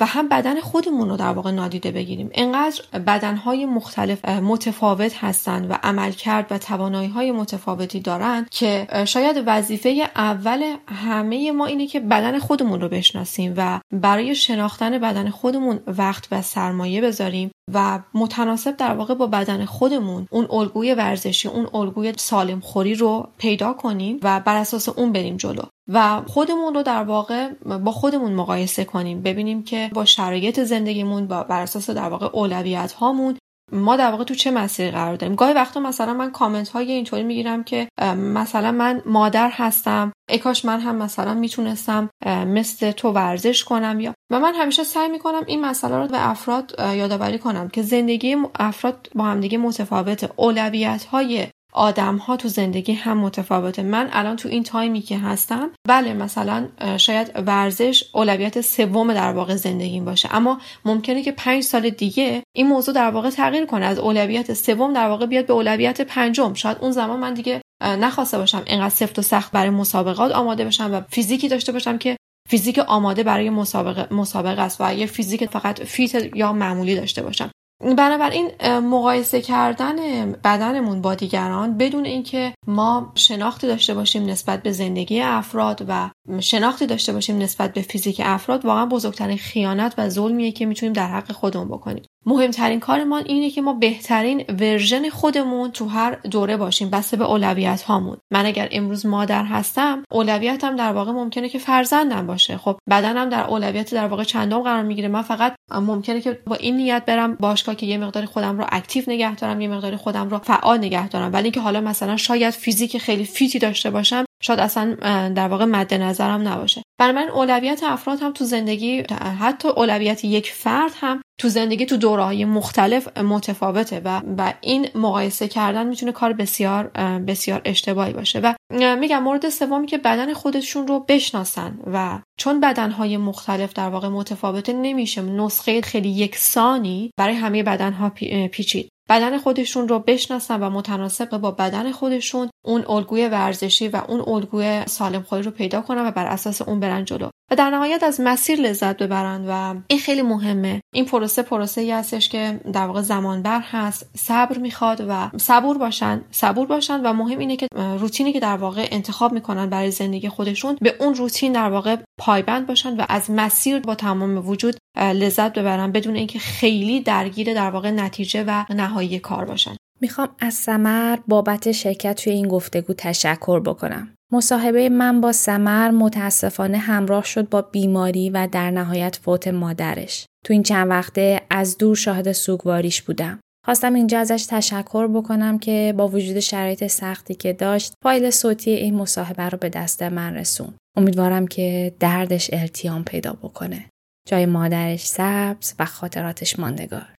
[0.00, 2.30] و هم بدن خودمون رو در واقع نادیده بگیریم.
[2.56, 10.10] انقدر بدنهای مختلف متفاوت هستند و عملکرد و توانایی های متفاوتی دارند که شاید وظیفه
[10.16, 16.28] اول همه ما اینه که بدن خودمون رو بشناسیم و برای شناختن بدن خودمون وقت
[16.30, 17.50] و سرمایه بذاریم.
[17.74, 23.28] و متناسب در واقع با بدن خودمون اون الگوی ورزشی اون الگوی سالم خوری رو
[23.38, 25.62] پیدا کنیم و بر اساس اون بریم جلو.
[25.88, 27.48] و خودمون رو در واقع
[27.84, 32.92] با خودمون مقایسه کنیم ببینیم که با شرایط زندگیمون با بر اساس در واقع اولویت
[32.92, 33.38] هامون
[33.72, 37.22] ما در واقع تو چه مسیری قرار داریم؟ گاهی وقتا مثلا من کامنت های اینطوری
[37.22, 44.00] می‌گیرم که مثلا من مادر هستم اکاش من هم مثلا می‌تونستم مثل تو ورزش کنم
[44.00, 48.36] یا و من همیشه سعی می‌کنم این مسئله رو به افراد یادآوری کنم که زندگی
[48.58, 50.28] افراد با همدیگه متفاوته.
[50.36, 51.46] اولویت های
[51.76, 53.82] آدم ها تو زندگی هم متفاوته.
[53.82, 59.32] من الان تو این time ی که هستم بله مثلا شاید ورزش اولویت سوم در
[59.32, 60.28] واقع زندگیم باشه.
[60.34, 63.86] اما ممکنه که پنج سال دیگه این موضوع در واقع تغییر کنه.
[63.86, 66.54] از اولویت سوم در واقع بیاد به اولویت پنجم.
[66.54, 70.94] شاید اون زمان من دیگه نخواسته باشم اینقدر سفت و سخت برای مسابقات آماده بشم
[70.94, 72.16] و فیزیکی داشته باشم که
[72.48, 77.50] فیزیک آماده برای مسابقه مسابقه است و یه فیزیک فقط fit یا معمولی داشته باشم.
[77.80, 79.96] بنابراین مقایسه کردن
[80.32, 86.10] بدنمون با دیگران بدون اینکه ما شناختی داشته باشیم نسبت به زندگی افراد و
[86.40, 91.08] شناختی داشته باشیم نسبت به فیزیک افراد واقعا بزرگترین خیانت و ظلمیه که می‌تونیم در
[91.08, 92.02] حق خودمون بکنیم.
[92.26, 96.90] مهمترین کارمان اینه که ما بهترین version خودمون تو هر دوره باشیم.
[96.90, 98.16] بسته به اولویت هامون.
[98.30, 102.56] من اگر امروز مادر هستم اولویتم در واقع ممکنه که فرزندم باشه.
[102.56, 105.08] خب بدنم در اولویت در واقع چندم قرار می‌گیره.
[105.08, 109.04] من فقط ممکنه که با این نیت برم باشگاه که یه مقداری خودم رو active
[109.08, 111.32] نگه دارم یه مقداری خودم رو فعال نگه دارم.
[111.32, 114.94] ولی اینکه حالا مثلا شاید فیزیک خیلی fit ی داشته باشم شاید اصلا
[115.28, 116.82] در واقع مد نظرم نباشه.
[116.98, 119.02] برای من اولویت افراد هم تو زندگی
[119.40, 125.48] حتی اولویت یک فرد هم تو زندگی تو دوره مختلف متفاوته و و این مقایسه
[125.48, 126.86] کردن می‌تونه کار بسیار
[127.26, 128.40] بسیار اشتباهی باشه.
[128.40, 128.54] و
[129.00, 134.72] میگم مورد سومی که بدن خودشون رو بشناسن و چون بدنهای مختلف در واقع متفاوته
[134.72, 138.10] نمیشه نسخه خیلی یکسانی برای همه بدنها
[138.52, 138.88] پیچید.
[139.08, 144.82] بدن خودشون رو بشناسن و متناسب با بدن خودشون اون الگوی ورزشی و اون الگوی
[144.86, 147.28] سالم خوری رو پیدا کنن و بر اساس اون برن جلو.
[147.50, 150.80] و در نهایت از مسیر لذت ببرن و این خیلی مهمه.
[150.94, 154.10] این پروسه پروسه ای هستش که در واقع زمان بر هست.
[154.16, 156.22] صبر می‌خواد و صبور باشن.
[156.30, 160.78] صبور باشن و مهم اینه که روتینی که در واقع انتخاب می‌کنن برای زندگی خودشون
[160.80, 165.92] به اون روتین در واقع پایبند باشن و از مسیر با تمام وجود لذت ببرن
[165.92, 169.76] بدون اینکه خیلی درگیر در واقع نتیجه و نهایی کار باشن.
[170.00, 174.15] می‌خوام از سمر بابت شرکت توی این گفتگو تشکر بکنم.
[174.32, 180.26] مصاحبه من با سمر متاسفانه همراه شد با بیماری و در نهایت فوت مادرش.
[180.44, 183.40] تو این چند وقته از دور شاهد سوگواریش بودم.
[183.64, 188.94] خواستم اینجا ازش تشکر بکنم که با وجود شرایط سختی که داشت فایل صوتی این
[188.94, 190.74] مصاحبه رو به دست من رسون.
[190.96, 193.84] امیدوارم که دردش التیام پیدا بکنه.
[194.28, 197.15] جای مادرش سبز و خاطراتش ماندگار.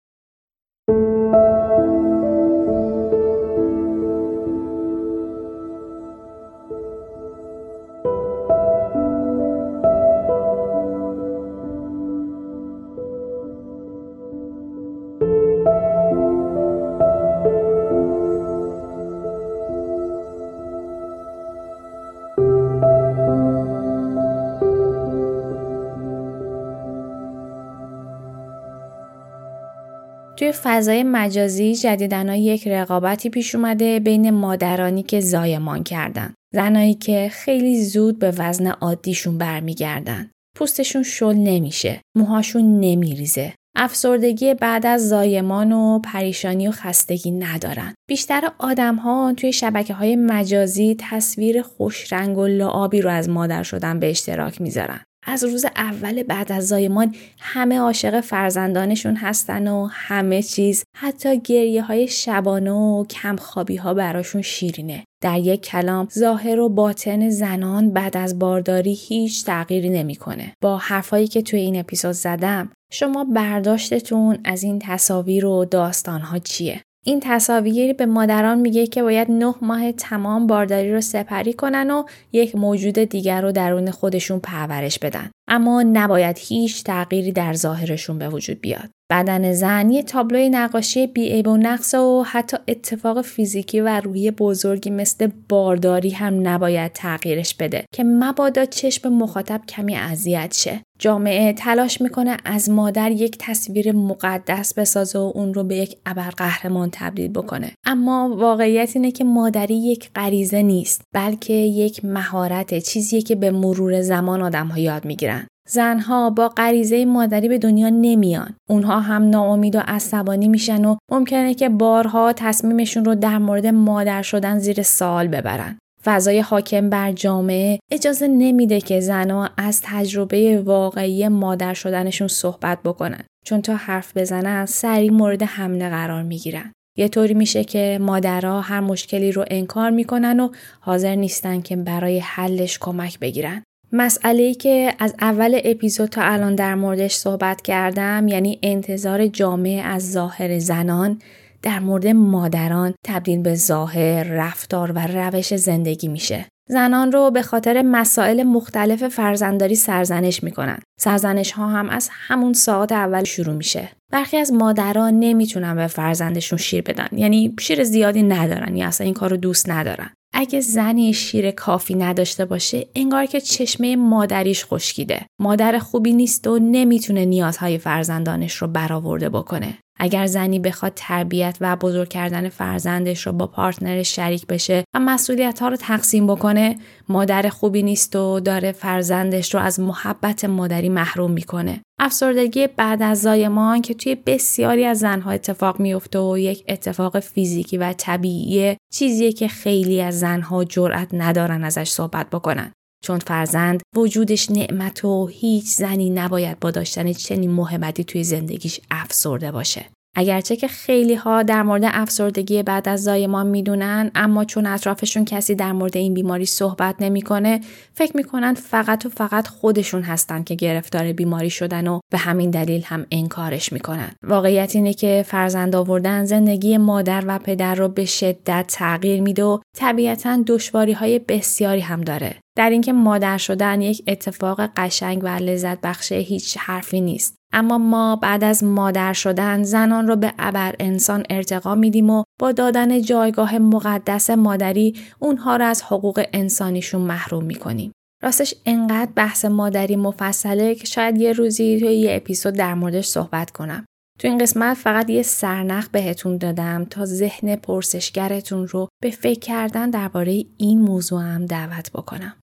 [30.46, 36.34] توی فضای مجازی جدیدن یک رقابتی پیش اومده بین مادرانی که زایمان کردن.
[36.54, 40.30] زنایی که خیلی زود به وزن عادیشون برمیگردن.
[40.56, 42.00] پوستشون شل نمیشه.
[42.16, 43.52] موهاشون نمیریزه.
[43.76, 47.94] افسردگی بعد از زایمان و پریشانی و خستگی ندارن.
[48.08, 54.00] بیشتر آدم ها توی شبکه های مجازی تصویر خوشرنگ و لعابی رو از مادر شدن
[54.00, 55.00] به اشتراک می‌ذارن.
[55.26, 61.82] از روز اول بعد از زایمان همه عاشق فرزندانشون هستن و همه چیز حتی گریه
[61.82, 65.04] های شبانه و کمخوابی ها براشون شیرینه.
[65.22, 70.52] در یک کلام ظاهر و باطن زنان بعد از بارداری هیچ تغییری نمی‌کنه.
[70.62, 76.82] با حرفایی که توی این اپیزود زدم شما برداشتتون از این تصاویر و داستانها چیه؟
[77.08, 82.04] این تصاویر به مادران میگه که باید نه ماه تمام بارداری رو سپری کنن و
[82.32, 85.30] یک موجود دیگر رو درون خودشون پرورش بدن.
[85.48, 88.90] اما نباید هیچ تغییری در ظاهرشون به وجود بیاد.
[89.10, 94.90] بدن زن یه تابلوی نقاشی بیعیب و نقص و حتی اتفاق فیزیکی و روحی بزرگی
[94.90, 100.82] مثل بارداری هم نباید تغییرش بده که مبادا چشم مخاطب کمی اذیت شه.
[100.98, 106.88] جامعه تلاش می‌کنه از مادر یک تصویر مقدس بسازه و اون رو به یک ابرقهرمان
[106.92, 113.34] تبدیل بکنه اما واقعیت اینه که مادری یک غریزه نیست بلکه یک مهارت چیزیه که
[113.34, 118.54] به مرور زمان آدم ها یاد می‌گیرن زنها با غریزه مادری به دنیا نمیان.
[118.68, 124.22] اونها هم ناامید و عصبانی میشن و ممکنه که بارها تصمیمشون رو در مورد مادر
[124.22, 125.78] شدن زیر سوال ببرن.
[126.04, 133.24] فضای حاکم بر جامعه اجازه نمیده که زنها از تجربه واقعی مادر شدنشون صحبت بکنن
[133.44, 136.72] چون تا حرف بزنن سریع مورد حمله قرار می‌گیرن.
[136.98, 140.48] یه طوری میشه که مادرها هر مشکلی رو انکار می‌کنن و
[140.80, 143.62] حاضر نیستن که برای حلش کمک بگیرن.
[143.96, 150.12] مسئله که از اول اپیزود تا الان در موردش صحبت کردم یعنی انتظار جامعه از
[150.12, 151.18] ظاهر زنان
[151.62, 156.46] در مورد مادران تبدیل به ظاهر، رفتار و روش زندگی میشه.
[156.68, 160.78] زنان رو به خاطر مسائل مختلف فرزنداری سرزنش می‌کنن.
[161.00, 163.88] سرزنش ها هم از همون ساعت اول شروع میشه.
[164.12, 167.08] برخی از مادران نمی‌تونن به فرزندشون شیر بدن.
[167.12, 170.10] یعنی شیر زیادی ندارن یا اصلا این کار رو دوست ندارن.
[170.38, 175.26] اگه زنی شیر کافی نداشته باشه انگار که چشمه مادریش خشکیده.
[175.40, 179.78] مادر خوبی نیست و نمی‌تونه نیازهای فرزندانش رو برآورده بکنه.
[179.98, 185.60] اگر زنی بخواد تربیت و بزرگ کردن فرزندش رو با پارتنرش شریک بشه و مسئولیت
[185.60, 186.76] ها رو تقسیم بکنه
[187.08, 191.80] مادر خوبی نیست و داره فرزندش رو از محبت مادری محروم می‌کنه.
[192.00, 197.78] افسردگی بعد از زایمان که توی بسیاری از زنها اتفاق میفته و یک اتفاق فیزیکی
[197.78, 202.72] و طبیعیه چیزیه که خیلی از زنها جرأت ندارن ازش صحبت بکنن.
[203.06, 209.52] چون فرزند وجودش نعمت و هیچ زنی نباید با داشتن چنین محبتی توی زندگیش افسرده
[209.52, 209.86] باشه.
[210.18, 215.54] اگرچه که خیلی ها در مورد افسردگی بعد از زایمان می‌دونن اما چون اطرافشون کسی
[215.54, 217.60] در مورد این بیماری صحبت نمی‌کنه
[217.94, 222.82] فکر می‌کنن فقط و فقط خودشون هستن که گرفتار بیماری شدن و به همین دلیل
[222.84, 224.10] هم انکارش می‌کنن.
[224.22, 229.58] واقعیت اینه که فرزند آوردن زندگی مادر و پدر رو به شدت تغییر میده و
[229.76, 232.34] طبیعتا دشواری های بسیاری هم داره.
[232.56, 237.34] در اینکه مادر شدن یک اتفاق قشنگ و لذت بخش هیچ حرفی نیست.
[237.56, 242.52] اما ما بعد از مادر شدن زنان را به ابر انسان ارتقا میدیم و با
[242.52, 247.92] دادن جایگاه مقدس مادری اونها را از حقوق انسانیشون محروم می‌کنیم.
[248.22, 253.50] راستش انقدر بحث مادری مفصله که شاید یه روزی توی یه اپیزود در موردش صحبت
[253.50, 253.84] کنم.
[254.18, 259.90] تو این قسمت فقط یه سرنخ بهتون دادم تا ذهن پرسشگرتون رو به فکر کردن
[259.90, 262.34] درباره این موضوع هم دعوت بکنم.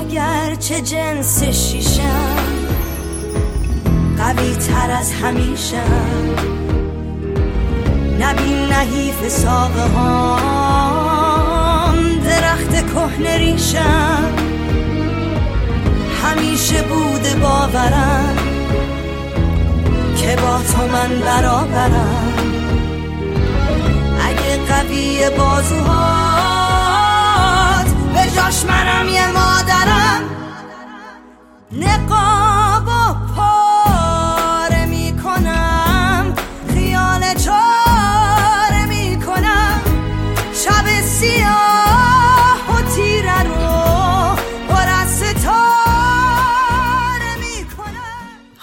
[0.00, 2.39] اگر چه جنس شیشم
[4.20, 6.34] قوی تر از همیشم
[8.20, 11.94] نبین نحیف ساقه هم
[12.24, 14.24] درخت کهن ریشم
[16.22, 18.36] همیشه بوده باورم
[20.16, 22.34] که با تو من برابرم.
[24.20, 25.90] اگه قوی بازوهات
[28.14, 30.22] به جاش منم یه مادرم.
[31.72, 32.59] نقاب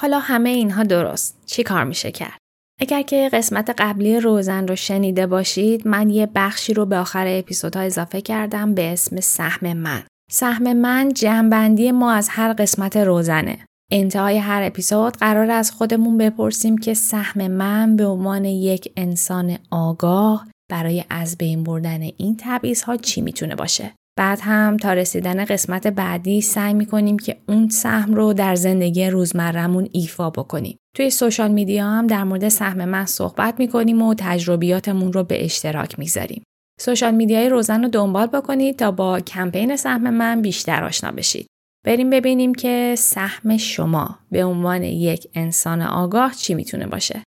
[0.07, 2.37] حالا همه اینها درست چی کار میشه کرد؟
[2.81, 7.81] اگر که قسمت قبلی روزن رو شنیده باشید من یه بخشی رو به آخر اپیزودها
[7.81, 10.03] اضافه کردم به اسم سهم من.
[10.31, 13.65] سهم من جمعبندی ما از هر قسمت روزنه.
[13.91, 20.47] انتهای هر اپیزود قرار از خودمون بپرسیم که سهم من به عنوان یک انسان آگاه
[20.71, 22.37] برای از بین بردن این
[22.85, 23.93] ها چی می‌تونه باشه.
[24.17, 29.89] بعد هم تا رسیدن قسمت بعدی سعی می‌کنیم که اون سهم رو در زندگی روزمرهمون
[29.91, 30.77] ایفا بکنیم.
[30.95, 35.99] توی سوشال میدیا هم در مورد سهم من صحبت می‌کنیم و تجربیاتمون رو به اشتراک
[35.99, 36.43] می‌ذاریم.
[36.79, 41.47] سوشال میدیای روزن رو دنبال بکنید تا با کمپین سهم من بیشتر آشنا بشید.
[41.85, 47.23] بریم ببینیم که سهم شما به عنوان یک انسان آگاه چی می‌تونه باشه.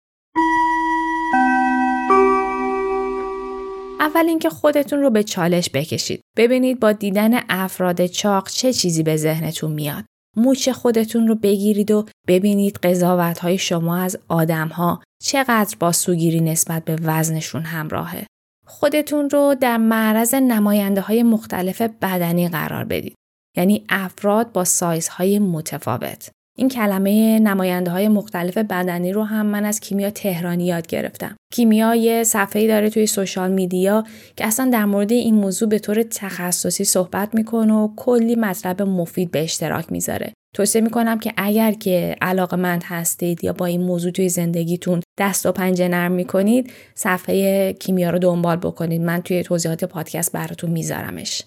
[4.00, 6.22] اول اینکه خودتون رو به چالش بکشید.
[6.38, 10.06] ببینید با دیدن افراد چاق چه چیزی به ذهنتون میاد.
[10.38, 16.42] موچ خودتون رو بگیرید و ببینید قضاوت های شما از آدم ها چقدر با سوگیری
[16.42, 18.28] نسبت به وزنشون همراهه.
[18.68, 23.16] خودتون رو در معرض نماینده های مختلف بدنی قرار بدید.
[23.58, 26.30] یعنی افراد با سایزهای متفاوت.
[26.58, 31.36] این کلمه نماینده های مختلف بدنی رو هم من از کیمیا تهرانی یاد گرفتم.
[31.54, 34.04] کیمیا یه صفحه داره توی سوشال میدیا
[34.36, 39.32] که اصلا در مورد این موضوع به طور تخصصی صحبت می‌کنه و کلی مطلب مفید
[39.32, 40.34] به اشتراک می‌ذاره.
[40.56, 45.46] توصیه می‌کنم که اگر که علاقه مند هستید یا با این موضوع توی زندگیتون دست
[45.46, 51.44] و پنجه نرم می‌کنید صفحه کیمیا رو دنبال بکنید من توی توضیحات پادکست براتون میذارمش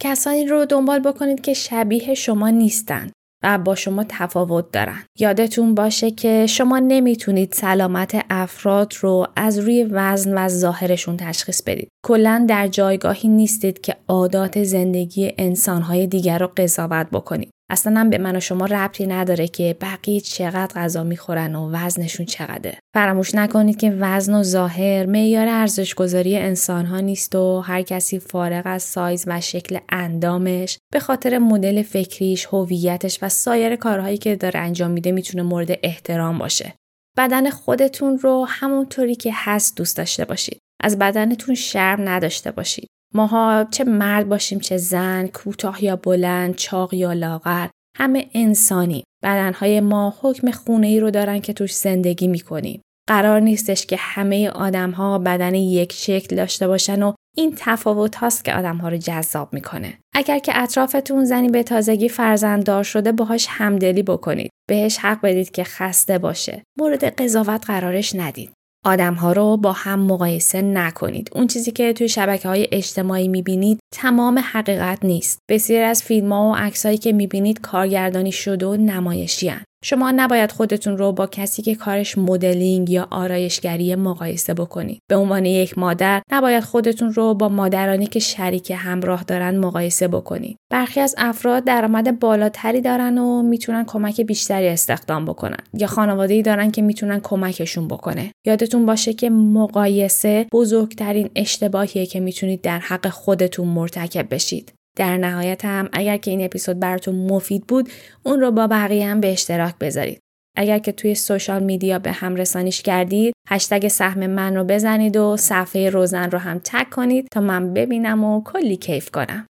[0.00, 5.02] کسانی رو دنبال بکنید که شبیه شما نیستند و با شما تفاوت دارن.
[5.18, 11.88] یادتون باشه که شما نمی‌تونید سلامت افراد رو از روی وزن و ظاهرشون تشخیص بدید.
[12.06, 17.50] کلا در جایگاهی نیستید که عادات زندگی انسانهای دیگر رو قضاوت بکنید.
[17.72, 22.26] اصلا هم به من و شما ربطی نداره که بقیه چقدر غذا می‌خورن و وزنشون
[22.26, 22.78] چقدره.
[22.94, 28.62] فراموش نکنید که وزن و ظاهر معیار ارزشگذاری انسان ها نیست و هر کسی فارغ
[28.64, 34.60] از سایز و شکل اندامش به خاطر مدل فکریش هویتش و سایر کارهایی که داره
[34.60, 36.74] انجام میده می‌تونه مورد احترام باشه.
[37.16, 40.58] بدن خودتون رو همونطوری که هست دوست داشته باشید.
[40.80, 42.88] از بدنتون شرم نداشته باشید.
[43.14, 49.80] ماها چه مرد باشیم چه زن کوتاه یا بلند چاق یا لاغر همه انسانی بدنهای
[49.80, 54.90] ما حکم خونه ای رو دارن که توش زندگی می‌کنیم قرار نیستش که همه آدم
[54.90, 59.54] ها بدن یک شکل داشته باشن و این تفاوت هاست که آدم ها رو جذاب
[59.54, 59.98] می‌کنه.
[60.14, 64.50] اگر که اطرافتون زنی به تازگی فرزنددار شده باهاش همدلی بکنید.
[64.68, 66.62] بهش حق بدید که خسته باشه.
[66.78, 68.52] مورد قضاوت قرارش ندید.
[68.84, 71.30] آدم ها رو با هم مقایسه نکنید.
[71.32, 75.38] اون چیزی که توی شبکه های اجتماعی می‌بینید تمام حقیقت نیست.
[75.50, 79.64] بسیار از فیلم ها و عکسهایی که می‌بینید کارگردانی شده و نمایشی هن.
[79.84, 84.98] شما نباید خودتون رو با کسی که کارش مدلینگ یا آرایشگری مقایسه بکنید.
[85.10, 90.56] به عنوان یک مادر نباید خودتون رو با مادرانی که شریک همراه دارن مقایسه بکنید.
[90.72, 96.70] برخی از افراد درآمد بالاتری دارن و می‌تونن کمک بیشتری استخدام بکنن یا خانواده‌ای دارن
[96.70, 98.32] که می‌تونن کمکشون بکنه.
[98.46, 104.72] یادتون باشه که مقایسه بزرگترین اشتباهیه که می‌تونید در حق خودتون مرتکب بشید.
[104.96, 107.88] در نهایت هم اگر که این اپیزود براتون مفید بود
[108.22, 110.18] اون رو با بقیه هم به اشتراک بذارید.
[110.56, 115.36] اگر که توی سوشال میدیا به هم رسانیش کردید هشتگ سهم من رو بزنید و
[115.36, 119.46] صفحه روزن رو هم تک کنید تا من ببینم و کلی کیف کنم.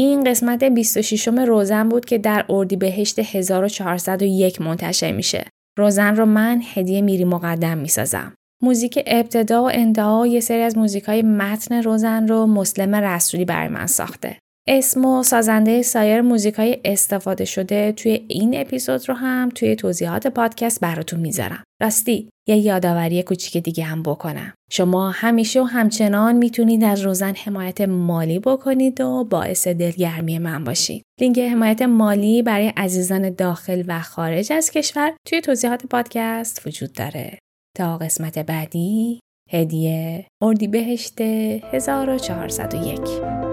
[0.00, 5.44] این قسمت 26 روزن بود که در اردیبهشت 1401 منتشر میشه.
[5.78, 8.34] روزن رو من هدیه میری مقدم می‌سازم.
[8.62, 13.68] موزیک ابتدا و انتها یه سری از موزیک های متن روزن رو مسلم رسولی برای
[13.68, 14.38] من ساخته.
[14.68, 20.26] اسم و سازنده سایر موزیک های استفاده شده توی این اپیزود رو هم توی توضیحات
[20.26, 21.64] پادکست براتون می‌ذارم.
[21.82, 24.52] راستی یه یادآوری کوچیک دیگه هم بکنم.
[24.70, 31.02] شما همیشه و همچنان می‌تونید از روزن حمایت مالی بکنید و باعث دلگرمی من باشید.
[31.20, 37.38] لینک حمایت مالی برای عزیزان داخل و خارج از کشور توی توضیحات پادکست وجود داره.
[37.76, 43.49] تا قسمت بعدی هدیه اردیبهشت 1401